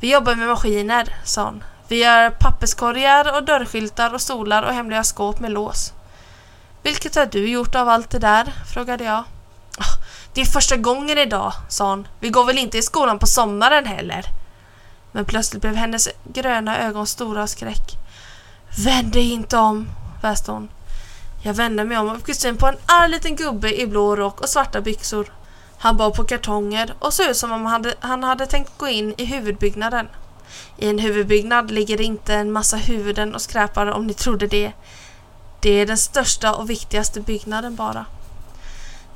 Vi 0.00 0.12
jobbar 0.12 0.34
med 0.34 0.48
maskiner, 0.48 1.16
sa 1.24 1.44
hon. 1.44 1.64
Vi 1.88 2.04
gör 2.04 2.30
papperskorgar 2.30 3.36
och 3.36 3.44
dörrskyltar 3.44 4.14
och 4.14 4.20
stolar 4.20 4.62
och 4.62 4.74
hemliga 4.74 5.04
skåp 5.04 5.40
med 5.40 5.50
lås. 5.50 5.92
Vilket 6.82 7.14
har 7.14 7.26
du 7.26 7.48
gjort 7.48 7.74
av 7.74 7.88
allt 7.88 8.10
det 8.10 8.18
där? 8.18 8.52
frågade 8.74 9.04
jag. 9.04 9.24
Ah, 9.78 9.96
det 10.34 10.40
är 10.40 10.44
första 10.44 10.76
gången 10.76 11.18
idag, 11.18 11.52
sa 11.68 11.90
hon. 11.90 12.08
Vi 12.20 12.28
går 12.28 12.44
väl 12.44 12.58
inte 12.58 12.78
i 12.78 12.82
skolan 12.82 13.18
på 13.18 13.26
sommaren 13.26 13.86
heller? 13.86 14.24
Men 15.12 15.24
plötsligt 15.24 15.62
blev 15.62 15.74
hennes 15.74 16.08
gröna 16.24 16.78
ögon 16.78 17.06
stora 17.06 17.42
av 17.42 17.46
skräck. 17.46 17.96
Vänd 18.78 19.12
dig 19.12 19.30
inte 19.30 19.56
om, 19.56 19.88
väste 20.22 20.52
hon. 20.52 20.68
Jag 21.42 21.54
vände 21.54 21.84
mig 21.84 21.98
om 21.98 22.08
och 22.08 22.26
fick 22.26 22.36
syn 22.36 22.56
på 22.56 22.66
en 22.66 22.76
arg 22.86 23.10
liten 23.10 23.36
gubbe 23.36 23.80
i 23.80 23.86
blå 23.86 24.16
rock 24.16 24.40
och 24.40 24.48
svarta 24.48 24.80
byxor. 24.80 25.32
Han 25.78 25.96
bar 25.96 26.10
på 26.10 26.24
kartonger 26.24 26.94
och 26.98 27.12
såg 27.12 27.26
ut 27.26 27.36
som 27.36 27.52
om 27.52 27.66
han 27.66 27.72
hade, 27.72 27.94
han 28.00 28.24
hade 28.24 28.46
tänkt 28.46 28.78
gå 28.78 28.88
in 28.88 29.14
i 29.16 29.24
huvudbyggnaden. 29.24 30.08
I 30.76 30.88
en 30.88 30.98
huvudbyggnad 30.98 31.70
ligger 31.70 31.98
det 31.98 32.04
inte 32.04 32.34
en 32.34 32.52
massa 32.52 32.76
huvuden 32.76 33.34
och 33.34 33.42
skräpar 33.42 33.86
om 33.86 34.06
ni 34.06 34.14
trodde 34.14 34.46
det. 34.46 34.72
Det 35.60 35.70
är 35.70 35.86
den 35.86 35.98
största 35.98 36.54
och 36.54 36.70
viktigaste 36.70 37.20
byggnaden 37.20 37.76
bara. 37.76 38.06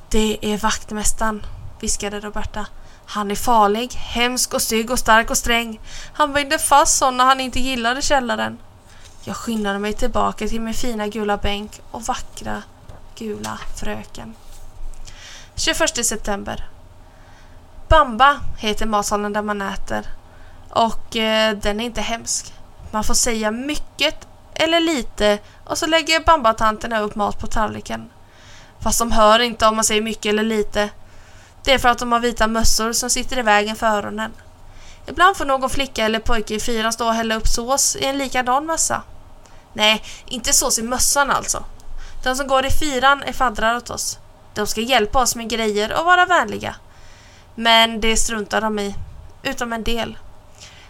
Det 0.09 0.37
är 0.41 0.57
vaktmästaren, 0.57 1.45
viskade 1.79 2.19
Roberta. 2.19 2.65
Han 3.05 3.31
är 3.31 3.35
farlig, 3.35 3.93
hemsk 3.93 4.53
och 4.53 4.61
stygg 4.61 4.91
och 4.91 4.99
stark 4.99 5.29
och 5.29 5.37
sträng. 5.37 5.79
Han 6.13 6.33
bängde 6.33 6.59
fast 6.59 6.97
sådana 6.97 7.23
han 7.23 7.39
inte 7.39 7.59
gillade 7.59 8.01
källaren. 8.01 8.57
Jag 9.27 9.35
skyndade 9.35 9.79
mig 9.79 9.93
tillbaka 9.93 10.47
till 10.47 10.61
min 10.61 10.73
fina 10.73 11.07
gula 11.07 11.37
bänk 11.37 11.81
och 11.91 12.01
vackra 12.01 12.63
gula 13.15 13.59
fröken. 13.75 14.35
21 15.55 16.05
september. 16.05 16.69
Bamba 17.87 18.39
heter 18.57 18.85
matsalen 18.85 19.33
där 19.33 19.41
man 19.41 19.61
äter. 19.61 20.05
Och 20.69 21.15
eh, 21.15 21.57
den 21.57 21.79
är 21.79 21.85
inte 21.85 22.01
hemsk. 22.01 22.53
Man 22.91 23.03
får 23.03 23.13
säga 23.13 23.51
mycket 23.51 24.27
eller 24.53 24.79
lite 24.79 25.39
och 25.63 25.77
så 25.77 25.85
lägger 25.85 26.25
bambatanterna 26.25 26.99
upp 26.99 27.15
mat 27.15 27.39
på 27.39 27.47
tallriken. 27.47 28.09
Fast 28.79 28.99
de 28.99 29.11
hör 29.11 29.39
inte 29.39 29.67
om 29.67 29.75
man 29.75 29.83
säger 29.83 30.01
mycket 30.01 30.25
eller 30.25 30.43
lite. 30.43 30.89
Det 31.63 31.73
är 31.73 31.77
för 31.77 31.89
att 31.89 31.99
de 31.99 32.11
har 32.11 32.19
vita 32.19 32.47
mössor 32.47 32.93
som 32.93 33.09
sitter 33.09 33.39
i 33.39 33.41
vägen 33.41 33.75
för 33.75 33.87
öronen. 33.87 34.31
Ibland 35.07 35.37
får 35.37 35.45
någon 35.45 35.69
flicka 35.69 36.05
eller 36.05 36.19
pojke 36.19 36.55
i 36.55 36.59
fyran 36.59 36.93
stå 36.93 37.05
och 37.05 37.13
hälla 37.13 37.35
upp 37.35 37.47
sås 37.47 37.95
i 37.95 38.05
en 38.05 38.17
likadan 38.17 38.65
mössa. 38.65 39.03
Nej, 39.75 40.03
inte 40.25 40.53
sås 40.53 40.79
i 40.79 40.83
mössan 40.83 41.31
alltså. 41.31 41.63
De 42.23 42.35
som 42.35 42.47
går 42.47 42.65
i 42.65 42.71
fyran 42.71 43.23
är 43.23 43.33
faddrar 43.33 43.75
åt 43.75 43.89
oss. 43.89 44.19
De 44.53 44.67
ska 44.67 44.81
hjälpa 44.81 45.21
oss 45.21 45.35
med 45.35 45.49
grejer 45.49 45.99
och 45.99 46.05
vara 46.05 46.25
vänliga. 46.25 46.75
Men 47.55 48.01
det 48.01 48.17
struntar 48.17 48.61
de 48.61 48.79
i. 48.79 48.95
Utom 49.43 49.73
en 49.73 49.83
del. 49.83 50.17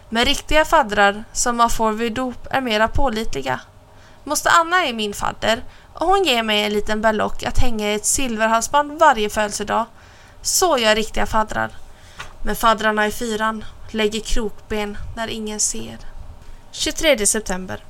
Men 0.08 0.24
riktiga 0.24 0.64
faddrar 0.64 1.24
som 1.32 1.56
man 1.56 1.70
får 1.70 1.92
vid 1.92 2.12
dop 2.12 2.46
är 2.50 2.60
mera 2.60 2.88
pålitliga. 2.88 3.60
Moster 4.24 4.50
Anna 4.60 4.86
är 4.86 4.92
min 4.92 5.14
fadder 5.14 5.64
och 5.94 6.06
hon 6.06 6.24
ger 6.24 6.42
mig 6.42 6.64
en 6.64 6.72
liten 6.72 7.00
berlock 7.00 7.42
att 7.42 7.58
hänga 7.58 7.92
i 7.92 7.94
ett 7.94 8.06
silverhalsband 8.06 8.98
varje 8.98 9.30
födelsedag. 9.30 9.86
Så 10.42 10.78
gör 10.78 10.94
riktiga 10.94 11.26
faddrar. 11.26 11.70
Men 12.42 12.56
faddrarna 12.56 13.06
i 13.06 13.10
fyran 13.10 13.64
lägger 13.90 14.20
krokben 14.20 14.98
när 15.16 15.28
ingen 15.28 15.60
ser. 15.60 15.98
23 16.72 17.26
september. 17.26 17.84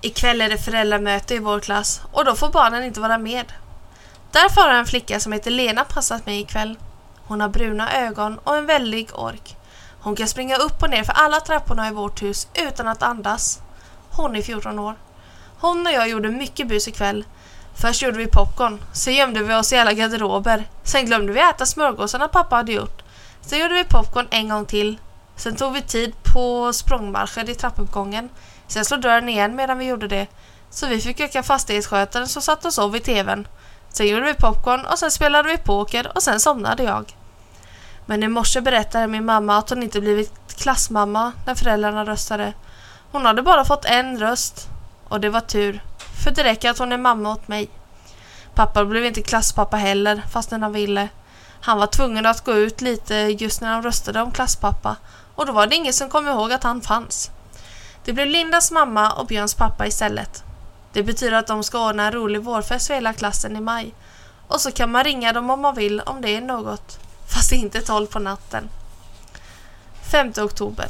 Ikväll 0.00 0.40
är 0.40 0.48
det 0.48 0.58
föräldramöte 0.58 1.34
i 1.34 1.38
vår 1.38 1.60
klass 1.60 2.00
och 2.12 2.24
då 2.24 2.34
får 2.34 2.48
barnen 2.48 2.84
inte 2.84 3.00
vara 3.00 3.18
med. 3.18 3.52
Därför 4.30 4.60
har 4.60 4.74
en 4.74 4.86
flicka 4.86 5.20
som 5.20 5.32
heter 5.32 5.50
Lena 5.50 5.84
passat 5.84 6.26
mig 6.26 6.40
ikväll. 6.40 6.78
Hon 7.26 7.40
har 7.40 7.48
bruna 7.48 7.92
ögon 7.92 8.38
och 8.38 8.56
en 8.56 8.66
väldig 8.66 9.10
ork. 9.14 9.56
Hon 10.00 10.16
kan 10.16 10.28
springa 10.28 10.56
upp 10.56 10.82
och 10.82 10.90
ner 10.90 11.04
för 11.04 11.12
alla 11.12 11.40
trapporna 11.40 11.88
i 11.88 11.92
vårt 11.92 12.22
hus 12.22 12.48
utan 12.54 12.88
att 12.88 13.02
andas. 13.02 13.60
Hon 14.10 14.36
är 14.36 14.42
14 14.42 14.78
år. 14.78 14.94
Hon 15.58 15.86
och 15.86 15.92
jag 15.92 16.08
gjorde 16.08 16.30
mycket 16.30 16.68
bus 16.68 16.88
ikväll. 16.88 17.24
Först 17.74 18.02
gjorde 18.02 18.18
vi 18.18 18.26
popcorn, 18.26 18.82
sen 18.92 19.14
gömde 19.14 19.42
vi 19.42 19.54
oss 19.54 19.72
i 19.72 19.78
alla 19.78 19.92
garderober. 19.92 20.68
Sen 20.82 21.06
glömde 21.06 21.32
vi 21.32 21.40
äta 21.40 21.66
smörgåsarna 21.66 22.28
pappa 22.28 22.56
hade 22.56 22.72
gjort. 22.72 23.02
Sen 23.40 23.58
gjorde 23.58 23.74
vi 23.74 23.84
popcorn 23.84 24.26
en 24.30 24.48
gång 24.48 24.66
till. 24.66 24.98
Sen 25.36 25.56
tog 25.56 25.72
vi 25.72 25.82
tid 25.82 26.14
på 26.22 26.72
språngmarscher 26.72 27.50
i 27.50 27.54
trappuppgången. 27.54 28.28
Sen 28.68 28.84
slog 28.84 29.00
dörren 29.00 29.28
igen 29.28 29.56
medan 29.56 29.78
vi 29.78 29.84
gjorde 29.84 30.08
det. 30.08 30.26
Så 30.70 30.86
vi 30.86 31.00
fick 31.00 31.20
väcka 31.20 31.42
fastighetsskötaren 31.42 32.28
som 32.28 32.42
satt 32.42 32.64
och 32.64 32.72
sov 32.72 32.96
i 32.96 33.00
tvn. 33.00 33.48
Sen 33.88 34.06
gjorde 34.06 34.26
vi 34.26 34.34
popcorn 34.34 34.86
och 34.86 34.98
sen 34.98 35.10
spelade 35.10 35.48
vi 35.48 35.58
poker 35.58 36.12
och 36.14 36.22
sen 36.22 36.40
somnade 36.40 36.82
jag. 36.82 37.16
Men 38.06 38.22
i 38.22 38.28
morse 38.28 38.60
berättade 38.60 39.06
min 39.06 39.24
mamma 39.24 39.58
att 39.58 39.70
hon 39.70 39.82
inte 39.82 40.00
blivit 40.00 40.56
klassmamma 40.56 41.32
när 41.46 41.54
föräldrarna 41.54 42.04
röstade. 42.04 42.52
Hon 43.12 43.26
hade 43.26 43.42
bara 43.42 43.64
fått 43.64 43.84
en 43.84 44.18
röst. 44.18 44.68
Och 45.08 45.20
det 45.20 45.30
var 45.30 45.40
tur. 45.40 45.82
För 46.24 46.30
det 46.30 46.44
räcker 46.44 46.70
att 46.70 46.78
hon 46.78 46.92
är 46.92 46.98
mamma 46.98 47.32
åt 47.32 47.48
mig. 47.48 47.70
Pappa 48.54 48.84
blev 48.84 49.04
inte 49.04 49.22
klasspappa 49.22 49.76
heller, 49.76 50.22
fastän 50.32 50.62
han 50.62 50.72
ville. 50.72 51.08
Han 51.60 51.78
var 51.78 51.86
tvungen 51.86 52.26
att 52.26 52.44
gå 52.44 52.52
ut 52.52 52.80
lite 52.80 53.14
just 53.14 53.60
när 53.60 53.72
de 53.72 53.82
röstade 53.82 54.22
om 54.22 54.30
klasspappa. 54.30 54.96
Och 55.34 55.46
då 55.46 55.52
var 55.52 55.66
det 55.66 55.76
ingen 55.76 55.92
som 55.92 56.08
kom 56.08 56.28
ihåg 56.28 56.52
att 56.52 56.62
han 56.62 56.80
fanns. 56.80 57.30
Det 58.06 58.12
blev 58.12 58.26
Lindas 58.26 58.70
mamma 58.70 59.12
och 59.12 59.26
Björns 59.26 59.54
pappa 59.54 59.86
istället. 59.86 60.44
Det 60.92 61.02
betyder 61.02 61.36
att 61.36 61.46
de 61.46 61.62
ska 61.62 61.88
ordna 61.88 62.06
en 62.06 62.12
rolig 62.12 62.42
vårfest 62.42 62.86
för 62.86 62.94
hela 62.94 63.12
klassen 63.12 63.56
i 63.56 63.60
maj. 63.60 63.94
Och 64.48 64.60
så 64.60 64.72
kan 64.72 64.90
man 64.90 65.04
ringa 65.04 65.32
dem 65.32 65.50
om 65.50 65.60
man 65.60 65.74
vill 65.74 66.00
om 66.00 66.20
det 66.20 66.36
är 66.36 66.40
något. 66.40 66.98
Fast 67.28 67.52
inte 67.52 67.80
12 67.80 68.06
på 68.06 68.18
natten. 68.18 68.68
5 70.10 70.32
oktober. 70.38 70.88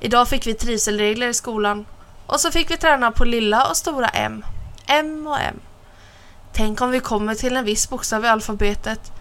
Idag 0.00 0.28
fick 0.28 0.46
vi 0.46 0.54
trivselregler 0.54 1.28
i 1.28 1.34
skolan. 1.34 1.86
Och 2.26 2.40
så 2.40 2.50
fick 2.50 2.70
vi 2.70 2.76
träna 2.76 3.10
på 3.10 3.24
lilla 3.24 3.68
och 3.68 3.76
stora 3.76 4.08
M. 4.08 4.44
M 4.86 5.26
och 5.26 5.40
M. 5.40 5.60
Tänk 6.52 6.80
om 6.80 6.90
vi 6.90 7.00
kommer 7.00 7.34
till 7.34 7.56
en 7.56 7.64
viss 7.64 7.90
bokstav 7.90 8.24
i 8.24 8.28
alfabetet. 8.28 9.12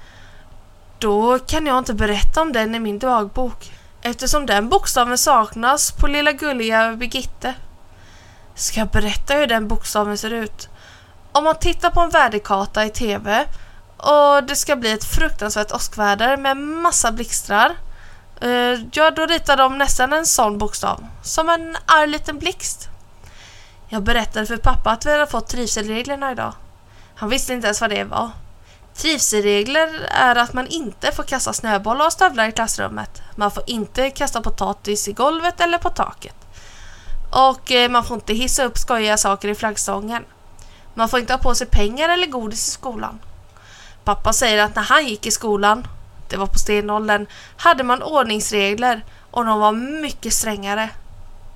Då 1.00 1.40
kan 1.40 1.66
jag 1.66 1.78
inte 1.78 1.94
berätta 1.94 2.42
om 2.42 2.54
den 2.54 2.76
i 2.76 2.80
min 2.80 3.00
dagbok 3.00 3.72
eftersom 4.04 4.46
den 4.46 4.70
bokstaven 4.70 5.18
saknas 5.18 5.92
på 5.92 6.08
lilla 6.08 6.32
gulliga 6.32 6.94
Birgitte. 6.94 7.54
Ska 8.56 8.80
jag 8.80 8.90
berätta 8.90 9.34
hur 9.34 9.48
den 9.48 9.68
bokstaven 9.68 10.18
ser 10.18 10.34
ut? 10.34 10.70
Om 11.32 11.44
man 11.44 11.56
tittar 11.56 11.90
på 11.90 12.02
en 12.02 12.10
väderkarta 12.10 12.86
i 12.86 12.90
TV 12.90 13.46
och 13.98 14.44
det 14.44 14.56
ska 14.56 14.76
bli 14.76 14.92
ett 14.92 15.04
fruktansvärt 15.04 15.72
åskväder 15.72 16.38
med 16.38 16.58
massa 16.58 17.12
blixtrar. 17.12 17.76
Eh, 18.42 18.80
ja, 18.92 19.12
då 19.12 19.26
ritar 19.26 19.58
de 19.58 19.78
nästan 19.78 20.14
en 20.14 20.26
sån 20.26 20.58
bokstav. 20.58 21.06
Som 21.24 21.50
en 21.50 21.78
arg 21.86 22.08
liten 22.08 22.40
blixt. 22.40 22.90
Jag 23.90 24.04
berättade 24.04 24.46
för 24.46 24.58
pappa 24.58 24.92
att 24.92 25.06
vi 25.06 25.12
hade 25.12 25.28
fått 25.28 25.48
trivselreglerna 25.48 26.32
idag. 26.32 26.54
Han 27.16 27.30
visste 27.30 27.54
inte 27.54 27.68
ens 27.68 27.82
vad 27.82 27.90
det 27.90 28.04
var. 28.04 28.30
Trivselregler 28.96 30.08
är 30.10 30.36
att 30.36 30.54
man 30.54 30.68
inte 30.68 31.12
får 31.12 31.24
kasta 31.24 31.54
snöbollar 31.54 32.06
och 32.06 32.14
stövlar 32.14 32.48
i 32.48 32.52
klassrummet. 32.52 33.22
Man 33.36 33.52
får 33.52 33.64
inte 33.68 34.10
kasta 34.10 34.42
potatis 34.42 35.08
i 35.08 35.14
golvet 35.14 35.62
eller 35.62 35.78
på 35.78 35.90
taket. 35.90 36.36
Och 37.32 37.72
eh, 37.72 37.90
man 37.90 38.04
får 38.04 38.16
inte 38.16 38.34
hissa 38.34 38.64
upp 38.64 38.78
skojiga 38.78 39.18
saker 39.18 39.48
i 39.48 39.56
flaggstången. 39.56 40.26
Man 40.94 41.10
får 41.10 41.20
inte 41.20 41.34
ha 41.34 41.38
på 41.38 41.56
sig 41.56 41.68
pengar 41.68 42.10
eller 42.10 42.28
godis 42.28 42.68
i 42.68 42.72
skolan. 42.72 43.20
Pappa 44.04 44.34
säger 44.34 44.64
att 44.64 44.76
när 44.76 44.84
han 44.84 45.08
gick 45.08 45.26
i 45.26 45.32
skolan, 45.32 45.88
det 46.30 46.38
var 46.38 46.48
på 46.48 46.60
stenåldern, 46.60 47.28
hade 47.58 47.84
man 47.84 48.04
ordningsregler 48.04 49.06
och 49.32 49.46
de 49.46 49.60
var 49.60 49.72
mycket 50.02 50.34
strängare. 50.34 50.90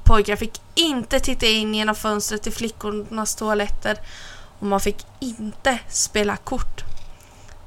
Pojkar 0.04 0.36
fick 0.36 0.62
inte 0.76 1.20
titta 1.20 1.46
in 1.46 1.76
genom 1.76 1.96
fönstret 1.96 2.44
till 2.44 2.54
flickornas 2.54 3.36
toaletter 3.36 3.98
och 4.60 4.68
man 4.68 4.80
fick 4.80 5.06
inte 5.20 5.80
spela 5.90 6.38
kort. 6.38 6.97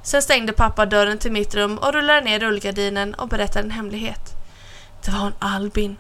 Sen 0.03 0.23
stängde 0.23 0.53
pappa 0.53 0.87
dörren 0.87 1.19
till 1.19 1.33
mitt 1.33 1.55
rum 1.55 1.79
och 1.79 1.93
rullade 1.93 2.21
ner 2.21 2.41
rullgardinen 2.41 3.15
och 3.15 3.29
berättade 3.29 3.65
en 3.65 3.71
hemlighet. 3.71 4.35
Det 5.05 5.11
var 5.11 5.27
en 5.27 5.35
Albin. 5.39 5.97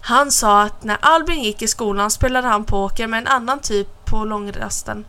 Han 0.00 0.30
sa 0.30 0.62
att 0.62 0.84
när 0.84 0.98
Albin 1.00 1.42
gick 1.42 1.62
i 1.62 1.68
skolan 1.68 2.10
spelade 2.10 2.48
han 2.48 2.64
poker 2.64 3.06
med 3.06 3.18
en 3.18 3.26
annan 3.26 3.60
typ 3.60 4.04
på 4.04 4.24
långrasten. 4.24 5.04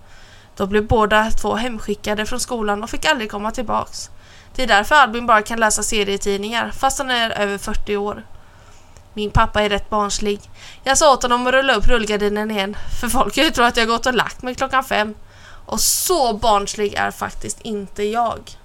Då 0.55 0.65
blev 0.65 0.87
båda 0.87 1.31
två 1.31 1.55
hemskickade 1.55 2.25
från 2.25 2.39
skolan 2.39 2.83
och 2.83 2.89
fick 2.89 3.05
aldrig 3.05 3.31
komma 3.31 3.51
tillbaks. 3.51 4.09
Det 4.55 4.63
är 4.63 4.67
därför 4.67 4.95
Albin 4.95 5.25
bara 5.25 5.41
kan 5.41 5.59
läsa 5.59 5.83
serietidningar 5.83 6.71
fast 6.71 6.97
han 6.97 7.11
är 7.11 7.29
över 7.29 7.57
40 7.57 7.97
år. 7.97 8.25
Min 9.13 9.31
pappa 9.31 9.61
är 9.61 9.69
rätt 9.69 9.89
barnslig. 9.89 10.39
Jag 10.83 10.97
sa 10.97 11.13
åt 11.13 11.23
honom 11.23 11.47
att 11.47 11.53
rulla 11.53 11.73
upp 11.73 11.87
rullgardinen 11.87 12.51
igen 12.51 12.77
för 13.01 13.07
folk 13.07 13.33
kan 13.33 13.43
ju 13.43 13.49
tro 13.49 13.63
att 13.63 13.77
jag 13.77 13.87
gått 13.87 14.05
och 14.05 14.13
lagt 14.13 14.41
mig 14.41 14.55
klockan 14.55 14.83
fem. 14.83 15.15
Och 15.69 15.81
så 15.81 16.33
barnslig 16.33 16.93
är 16.93 17.11
faktiskt 17.11 17.61
inte 17.61 18.03
jag. 18.03 18.57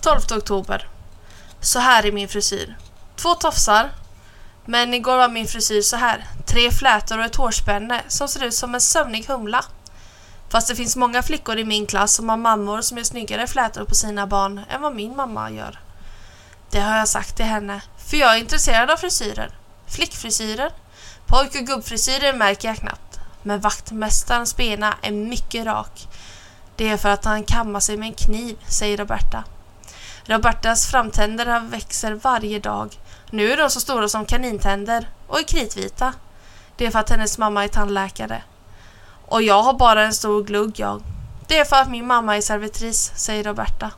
12 0.00 0.20
oktober. 0.32 0.88
Så 1.60 1.78
här 1.78 2.06
är 2.06 2.12
min 2.12 2.28
frisyr. 2.28 2.76
Två 3.16 3.34
tofsar. 3.34 3.90
Men 4.64 4.94
igår 4.94 5.16
var 5.16 5.28
min 5.28 5.46
frisyr 5.46 5.82
så 5.82 5.96
här. 5.96 6.24
Tre 6.46 6.70
flätor 6.70 7.18
och 7.18 7.24
ett 7.24 7.36
hårspänne 7.36 8.02
som 8.08 8.28
ser 8.28 8.44
ut 8.44 8.54
som 8.54 8.74
en 8.74 8.80
sömnig 8.80 9.24
humla. 9.26 9.64
Fast 10.48 10.68
det 10.68 10.76
finns 10.76 10.96
många 10.96 11.22
flickor 11.22 11.58
i 11.58 11.64
min 11.64 11.86
klass 11.86 12.14
som 12.14 12.28
har 12.28 12.36
mammor 12.36 12.80
som 12.80 12.96
gör 12.96 13.04
snyggare 13.04 13.46
flätor 13.46 13.84
på 13.84 13.94
sina 13.94 14.26
barn 14.26 14.60
än 14.70 14.82
vad 14.82 14.94
min 14.94 15.16
mamma 15.16 15.50
gör. 15.50 15.80
Det 16.70 16.80
har 16.80 16.96
jag 16.96 17.08
sagt 17.08 17.36
till 17.36 17.44
henne, 17.44 17.80
för 18.08 18.16
jag 18.16 18.34
är 18.34 18.40
intresserad 18.40 18.90
av 18.90 18.96
frisyrer. 18.96 19.50
Flickfrisyrer. 19.86 20.70
Pojk 21.26 21.54
och 21.54 21.66
gubbfrisyrer 21.66 22.32
märker 22.32 22.68
jag 22.68 22.76
knappt. 22.76 23.11
Men 23.42 23.60
vaktmästarens 23.60 24.56
bena 24.56 24.94
är 25.02 25.12
mycket 25.12 25.66
rak. 25.66 26.08
Det 26.76 26.88
är 26.88 26.96
för 26.96 27.08
att 27.08 27.24
han 27.24 27.44
kammar 27.44 27.80
sig 27.80 27.96
med 27.96 28.08
en 28.08 28.14
kniv, 28.14 28.56
säger 28.66 28.96
Roberta. 28.96 29.44
Robertas 30.24 30.86
framtänder 30.86 31.60
växer 31.60 32.12
varje 32.12 32.58
dag. 32.58 32.98
Nu 33.30 33.52
är 33.52 33.56
de 33.56 33.70
så 33.70 33.80
stora 33.80 34.08
som 34.08 34.26
kanintänder 34.26 35.08
och 35.26 35.38
är 35.38 35.42
kritvita. 35.42 36.12
Det 36.76 36.86
är 36.86 36.90
för 36.90 36.98
att 36.98 37.10
hennes 37.10 37.38
mamma 37.38 37.64
är 37.64 37.68
tandläkare. 37.68 38.42
Och 39.26 39.42
jag 39.42 39.62
har 39.62 39.74
bara 39.74 40.02
en 40.02 40.14
stor 40.14 40.44
glugg 40.44 40.80
jag. 40.80 41.02
Det 41.46 41.58
är 41.58 41.64
för 41.64 41.76
att 41.76 41.90
min 41.90 42.06
mamma 42.06 42.36
är 42.36 42.40
servitris, 42.40 43.12
säger 43.14 43.44
Roberta. 43.44 43.90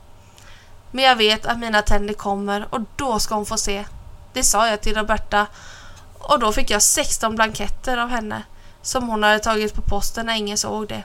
Men 0.91 1.05
jag 1.05 1.17
vet 1.17 1.47
att 1.47 1.59
mina 1.59 1.83
tänder 1.83 2.15
kommer 2.15 2.67
och 2.71 2.81
då 2.97 3.19
ska 3.19 3.35
hon 3.35 3.47
få 3.47 3.57
se. 3.57 3.85
Det 4.33 4.43
sa 4.43 4.69
jag 4.69 4.81
till 4.81 4.97
Roberta 4.97 5.47
och 6.19 6.39
då 6.39 6.53
fick 6.53 6.71
jag 6.71 6.83
16 6.83 7.35
blanketter 7.35 7.97
av 7.97 8.09
henne 8.09 8.43
som 8.85 9.09
hon 9.09 9.23
hade 9.23 9.39
tagit 9.39 9.75
på 9.75 9.83
posten 9.83 10.27
när 10.27 10.35
ingen 10.35 10.59
såg 10.59 10.89
det. 10.89 11.03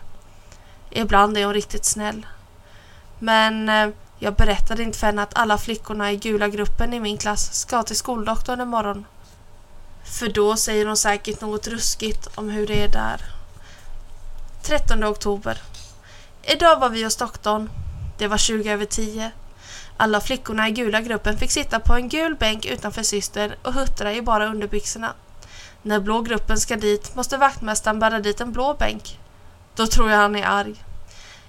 Ibland 0.90 1.38
är 1.38 1.46
hon 1.46 1.54
riktigt 1.54 1.86
snäll. 1.86 2.26
Men 3.20 3.70
eh, 3.70 3.90
jag 4.20 4.34
berättade 4.34 4.84
inte 4.84 4.98
för 4.98 5.08
henne 5.08 5.22
att 5.22 5.38
alla 5.38 5.58
flickorna 5.58 6.12
i 6.12 6.16
gula 6.16 6.48
gruppen 6.48 6.94
i 6.94 7.00
min 7.00 7.18
klass 7.18 7.54
ska 7.54 7.84
till 7.84 7.96
skoldoktorn 7.96 8.62
imorgon. 8.62 9.06
För 10.04 10.28
då 10.28 10.56
säger 10.56 10.86
hon 10.86 10.98
säkert 10.98 11.42
något 11.42 11.68
ruskigt 11.68 12.28
om 12.36 12.50
hur 12.50 12.68
det 12.68 12.84
är 12.84 12.88
där. 12.88 13.22
13 14.64 15.04
oktober. 15.04 15.62
Idag 16.44 16.80
var 16.80 16.90
vi 16.90 17.04
hos 17.04 17.16
doktorn. 17.16 17.70
Det 18.18 18.28
var 18.28 18.38
20 18.38 18.72
över 18.72 18.86
10. 18.86 19.32
Alla 19.98 20.22
flickorna 20.22 20.68
i 20.68 20.72
gula 20.72 21.02
gruppen 21.02 21.38
fick 21.38 21.52
sitta 21.52 21.80
på 21.80 21.94
en 21.94 22.10
gul 22.10 22.36
bänk 22.36 22.66
utanför 22.66 23.04
syster 23.04 23.58
och 23.64 23.74
huttra 23.74 24.14
i 24.14 24.22
bara 24.22 24.48
underbyxorna. 24.48 25.14
När 25.82 26.00
blå 26.00 26.22
gruppen 26.22 26.60
ska 26.60 26.76
dit 26.76 27.16
måste 27.16 27.38
vaktmästaren 27.38 28.00
bära 28.00 28.20
dit 28.20 28.42
en 28.42 28.52
blå 28.52 28.74
bänk. 28.74 29.20
Då 29.76 29.88
tror 29.88 30.10
jag 30.10 30.18
han 30.18 30.36
är 30.36 30.46
arg. 30.46 30.84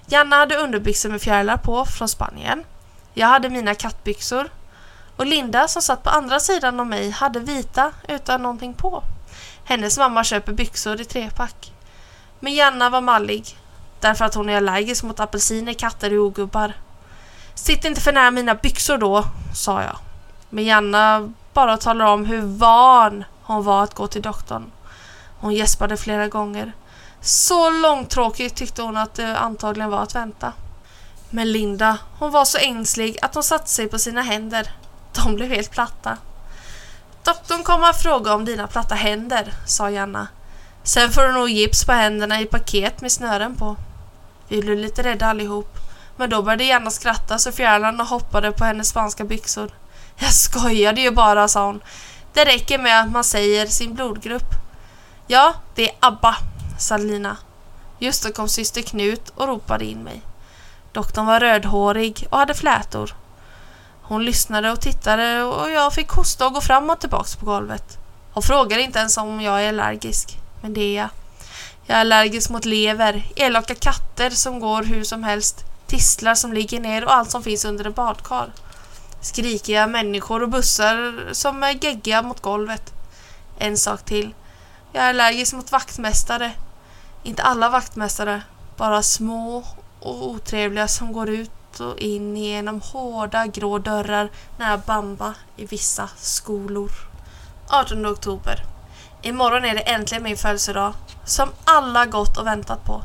Janna 0.07 0.35
hade 0.35 0.57
underbyxor 0.57 1.09
med 1.09 1.21
fjärilar 1.21 1.57
på 1.57 1.85
från 1.85 2.07
Spanien. 2.07 2.63
Jag 3.13 3.27
hade 3.27 3.49
mina 3.49 3.75
kattbyxor. 3.75 4.49
Och 5.15 5.25
Linda 5.25 5.67
som 5.67 5.81
satt 5.81 6.03
på 6.03 6.09
andra 6.09 6.39
sidan 6.39 6.79
om 6.79 6.89
mig 6.89 7.09
hade 7.09 7.39
vita 7.39 7.91
utan 8.07 8.41
någonting 8.41 8.73
på. 8.73 9.03
Hennes 9.63 9.97
mamma 9.97 10.23
köper 10.23 10.53
byxor 10.53 11.01
i 11.01 11.05
trepack. 11.05 11.73
Men 12.39 12.53
Janna 12.53 12.89
var 12.89 13.01
mallig. 13.01 13.57
Därför 13.99 14.25
att 14.25 14.35
hon 14.35 14.49
är 14.49 14.57
allergisk 14.57 15.03
mot 15.03 15.19
apelsiner, 15.19 15.73
katter 15.73 16.17
och 16.17 16.25
ogubbar. 16.25 16.73
Sitt 17.55 17.85
inte 17.85 18.01
för 18.01 18.13
nära 18.13 18.31
mina 18.31 18.55
byxor 18.55 18.97
då, 18.97 19.25
sa 19.53 19.81
jag. 19.81 19.97
Men 20.49 20.63
Janna 20.63 21.33
bara 21.53 21.77
talar 21.77 22.05
om 22.05 22.25
hur 22.25 22.41
van 22.41 23.23
hon 23.43 23.63
var 23.63 23.83
att 23.83 23.93
gå 23.93 24.07
till 24.07 24.21
doktorn. 24.21 24.71
Hon 25.39 25.53
gäspade 25.53 25.97
flera 25.97 26.27
gånger. 26.27 26.73
Så 27.21 27.69
långtråkigt 27.69 28.55
tyckte 28.55 28.81
hon 28.81 28.97
att 28.97 29.13
det 29.13 29.37
antagligen 29.37 29.89
var 29.89 30.03
att 30.03 30.15
vänta. 30.15 30.53
Men 31.29 31.51
Linda, 31.51 31.97
hon 32.19 32.31
var 32.31 32.45
så 32.45 32.57
ängslig 32.57 33.17
att 33.21 33.33
hon 33.33 33.43
satte 33.43 33.69
sig 33.69 33.87
på 33.87 33.99
sina 33.99 34.21
händer. 34.21 34.71
De 35.23 35.35
blev 35.35 35.49
helt 35.49 35.71
platta. 35.71 36.17
Doktorn 37.23 37.63
kommer 37.63 37.89
att 37.89 38.01
fråga 38.01 38.33
om 38.33 38.45
dina 38.45 38.67
platta 38.67 38.95
händer, 38.95 39.53
sa 39.65 39.89
Janna. 39.89 40.27
Sen 40.83 41.11
får 41.11 41.21
du 41.21 41.31
nog 41.31 41.49
gips 41.49 41.85
på 41.85 41.91
händerna 41.91 42.41
i 42.41 42.45
paket 42.45 43.01
med 43.01 43.11
snören 43.11 43.55
på. 43.55 43.75
Vi 44.47 44.61
blev 44.61 44.77
lite 44.77 45.03
rädda 45.03 45.25
allihop. 45.25 45.77
Men 46.17 46.29
då 46.29 46.41
började 46.41 46.63
Janna 46.63 46.91
skratta 46.91 47.37
så 47.37 47.51
fjärilarna 47.51 48.03
hoppade 48.03 48.51
på 48.51 48.65
hennes 48.65 48.89
spanska 48.89 49.23
byxor. 49.23 49.71
Jag 50.21 50.33
skojade 50.33 51.01
ju 51.01 51.11
bara, 51.11 51.47
sa 51.47 51.65
hon. 51.65 51.81
Det 52.33 52.45
räcker 52.45 52.77
med 52.77 53.01
att 53.01 53.11
man 53.11 53.23
säger 53.23 53.67
sin 53.67 53.93
blodgrupp. 53.93 54.53
Ja, 55.27 55.53
det 55.75 55.89
är 55.89 55.95
ABBA, 55.99 56.35
sa 56.79 56.97
Lina. 56.97 57.37
Just 57.99 58.23
då 58.23 58.31
kom 58.31 58.49
syster 58.49 58.81
Knut 58.81 59.29
och 59.35 59.47
ropade 59.47 59.85
in 59.85 60.03
mig. 60.03 60.21
Doktorn 60.91 61.25
var 61.25 61.39
rödhårig 61.39 62.27
och 62.29 62.37
hade 62.37 62.53
flätor. 62.53 63.15
Hon 64.01 64.25
lyssnade 64.25 64.71
och 64.71 64.81
tittade 64.81 65.43
och 65.43 65.71
jag 65.71 65.93
fick 65.93 66.09
hosta 66.09 66.47
och 66.47 66.53
gå 66.53 66.61
fram 66.61 66.89
och 66.89 66.99
tillbaks 66.99 67.35
på 67.35 67.45
golvet. 67.45 67.97
Hon 68.33 68.43
frågade 68.43 68.81
inte 68.81 68.99
ens 68.99 69.17
om 69.17 69.41
jag 69.41 69.63
är 69.63 69.69
allergisk, 69.69 70.37
men 70.61 70.73
det 70.73 70.81
är 70.81 70.97
jag. 70.97 71.09
Jag 71.85 71.97
är 71.97 72.01
allergisk 72.01 72.49
mot 72.49 72.65
lever, 72.65 73.25
elaka 73.35 73.75
katter 73.75 74.29
som 74.29 74.59
går 74.59 74.83
hur 74.83 75.03
som 75.03 75.23
helst, 75.23 75.65
tistlar 75.87 76.35
som 76.35 76.53
ligger 76.53 76.79
ner 76.79 77.05
och 77.05 77.13
allt 77.13 77.31
som 77.31 77.43
finns 77.43 77.65
under 77.65 77.85
en 77.85 77.93
badkar. 77.93 78.51
Skrikiga 79.21 79.87
människor 79.87 80.43
och 80.43 80.49
bussar 80.49 81.29
som 81.31 81.63
är 81.63 81.71
geggiga 81.83 82.21
mot 82.21 82.41
golvet. 82.41 82.93
En 83.57 83.77
sak 83.77 84.05
till. 84.05 84.33
Jag 84.93 85.03
är 85.03 85.09
allergisk 85.09 85.53
mot 85.53 85.71
vaktmästare. 85.71 86.51
Inte 87.23 87.43
alla 87.43 87.69
vaktmästare, 87.69 88.41
bara 88.77 89.01
små 89.03 89.63
och 89.99 90.29
otrevliga 90.29 90.87
som 90.87 91.13
går 91.13 91.29
ut 91.29 91.79
och 91.79 91.99
in 91.99 92.37
genom 92.37 92.81
hårda 92.81 93.47
grå 93.47 93.77
dörrar 93.77 94.29
nära 94.57 94.77
bamba 94.77 95.33
i 95.57 95.65
vissa 95.65 96.09
skolor. 96.17 96.91
18 97.69 98.05
oktober. 98.05 98.63
Imorgon 99.21 99.65
är 99.65 99.73
det 99.73 99.81
äntligen 99.81 100.23
min 100.23 100.37
födelsedag, 100.37 100.93
som 101.25 101.49
alla 101.63 102.05
gått 102.05 102.37
och 102.37 102.47
väntat 102.47 102.85
på. 102.85 103.01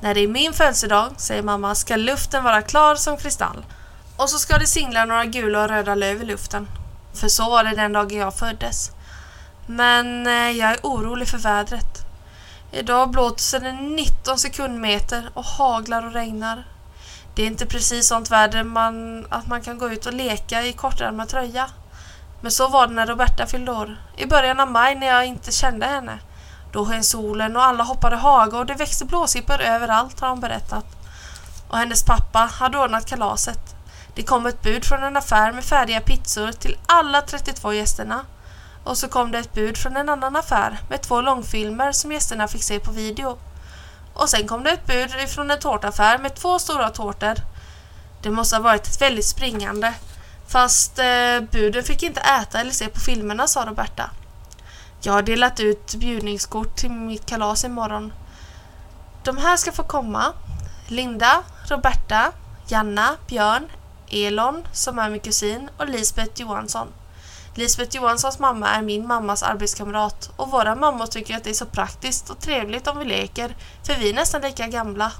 När 0.00 0.14
det 0.14 0.20
är 0.20 0.28
min 0.28 0.52
födelsedag, 0.52 1.10
säger 1.16 1.42
mamma, 1.42 1.74
ska 1.74 1.96
luften 1.96 2.44
vara 2.44 2.62
klar 2.62 2.94
som 2.94 3.16
kristall. 3.16 3.64
Och 4.18 4.30
så 4.30 4.38
ska 4.38 4.58
det 4.58 4.66
singla 4.66 5.04
några 5.04 5.24
gula 5.24 5.62
och 5.62 5.68
röda 5.68 5.94
löv 5.94 6.22
i 6.22 6.24
luften. 6.24 6.68
För 7.14 7.28
så 7.28 7.50
var 7.50 7.64
det 7.64 7.76
den 7.76 7.92
dagen 7.92 8.18
jag 8.18 8.34
föddes. 8.34 8.90
Men 9.66 10.26
eh, 10.26 10.50
jag 10.50 10.70
är 10.70 10.80
orolig 10.82 11.28
för 11.28 11.38
vädret. 11.38 12.06
Idag 12.72 13.10
blåser 13.10 13.60
det 13.60 13.72
19 13.72 14.38
sekundmeter 14.38 15.30
och 15.34 15.44
haglar 15.44 16.06
och 16.06 16.12
regnar. 16.12 16.64
Det 17.34 17.42
är 17.42 17.46
inte 17.46 17.66
precis 17.66 18.08
sånt 18.08 18.30
väder 18.30 18.62
man, 18.64 19.26
att 19.30 19.46
man 19.46 19.62
kan 19.62 19.78
gå 19.78 19.90
ut 19.90 20.06
och 20.06 20.12
leka 20.12 20.62
i 20.62 20.72
kortärmad 20.72 21.28
tröja. 21.28 21.70
Men 22.40 22.50
så 22.50 22.68
var 22.68 22.86
det 22.86 22.94
när 22.94 23.06
Roberta 23.06 23.46
fyllde 23.46 23.72
år. 23.72 23.96
I 24.16 24.26
början 24.26 24.60
av 24.60 24.70
maj 24.70 24.94
när 24.94 25.06
jag 25.06 25.26
inte 25.26 25.52
kände 25.52 25.86
henne. 25.86 26.18
Då 26.72 26.86
sken 26.86 27.04
solen 27.04 27.56
och 27.56 27.64
alla 27.64 27.84
hoppade 27.84 28.16
haga 28.16 28.58
och 28.58 28.66
det 28.66 28.74
växte 28.74 29.04
blåsippor 29.04 29.60
överallt 29.60 30.20
har 30.20 30.28
hon 30.28 30.40
berättat. 30.40 30.86
Och 31.68 31.78
hennes 31.78 32.04
pappa 32.04 32.38
hade 32.38 32.78
ordnat 32.78 33.06
kalaset. 33.06 33.77
Det 34.18 34.24
kom 34.24 34.46
ett 34.46 34.62
bud 34.62 34.84
från 34.84 35.02
en 35.02 35.16
affär 35.16 35.52
med 35.52 35.64
färdiga 35.64 36.00
pizzor 36.00 36.52
till 36.52 36.76
alla 36.86 37.22
32 37.22 37.72
gästerna. 37.72 38.24
Och 38.84 38.98
så 38.98 39.08
kom 39.08 39.32
det 39.32 39.38
ett 39.38 39.52
bud 39.52 39.76
från 39.76 39.96
en 39.96 40.08
annan 40.08 40.36
affär 40.36 40.78
med 40.90 41.02
två 41.02 41.20
långfilmer 41.20 41.92
som 41.92 42.12
gästerna 42.12 42.48
fick 42.48 42.62
se 42.62 42.80
på 42.80 42.90
video. 42.90 43.38
Och 44.14 44.28
sen 44.28 44.48
kom 44.48 44.64
det 44.64 44.70
ett 44.70 44.86
bud 44.86 45.10
från 45.28 45.50
en 45.50 45.58
tårtaffär 45.58 46.18
med 46.18 46.34
två 46.34 46.58
stora 46.58 46.90
tårtor. 46.90 47.34
Det 48.22 48.30
måste 48.30 48.56
ha 48.56 48.62
varit 48.62 48.86
ett 48.86 49.02
väldigt 49.02 49.26
springande. 49.26 49.94
Fast 50.48 50.98
eh, 50.98 51.40
buden 51.50 51.84
fick 51.84 52.02
inte 52.02 52.20
äta 52.20 52.60
eller 52.60 52.72
se 52.72 52.88
på 52.88 53.00
filmerna, 53.00 53.46
sa 53.46 53.64
Roberta. 53.64 54.10
Jag 55.00 55.12
har 55.12 55.22
delat 55.22 55.60
ut 55.60 55.94
bjudningskort 55.94 56.76
till 56.76 56.90
mitt 56.90 57.26
kalas 57.26 57.64
imorgon. 57.64 58.12
De 59.24 59.36
här 59.36 59.56
ska 59.56 59.72
få 59.72 59.82
komma. 59.82 60.32
Linda, 60.88 61.42
Roberta, 61.68 62.32
Janna, 62.68 63.16
Björn, 63.26 63.68
Elon, 64.10 64.64
som 64.72 64.98
är 64.98 65.10
min 65.10 65.20
kusin, 65.20 65.70
och 65.78 65.88
Lisbeth 65.88 66.40
Johansson. 66.40 66.88
Lisbeth 67.54 67.96
Johanssons 67.96 68.38
mamma 68.38 68.68
är 68.68 68.82
min 68.82 69.06
mammas 69.06 69.42
arbetskamrat 69.42 70.30
och 70.36 70.50
våra 70.50 70.74
mammor 70.74 71.06
tycker 71.06 71.36
att 71.36 71.44
det 71.44 71.50
är 71.50 71.54
så 71.54 71.66
praktiskt 71.66 72.30
och 72.30 72.40
trevligt 72.40 72.86
om 72.86 72.98
vi 72.98 73.04
leker, 73.04 73.56
för 73.86 73.94
vi 73.94 74.10
är 74.10 74.14
nästan 74.14 74.42
lika 74.42 74.66
gamla. 74.66 75.12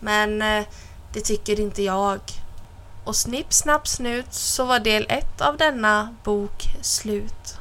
Men 0.00 0.42
eh, 0.42 0.64
det 1.12 1.20
tycker 1.20 1.60
inte 1.60 1.82
jag. 1.82 2.20
Och 3.04 3.16
snipp, 3.16 3.52
snapp, 3.52 3.88
snut 3.88 4.34
så 4.34 4.64
var 4.64 4.78
del 4.78 5.06
ett 5.08 5.40
av 5.40 5.56
denna 5.56 6.14
bok 6.24 6.64
slut. 6.80 7.58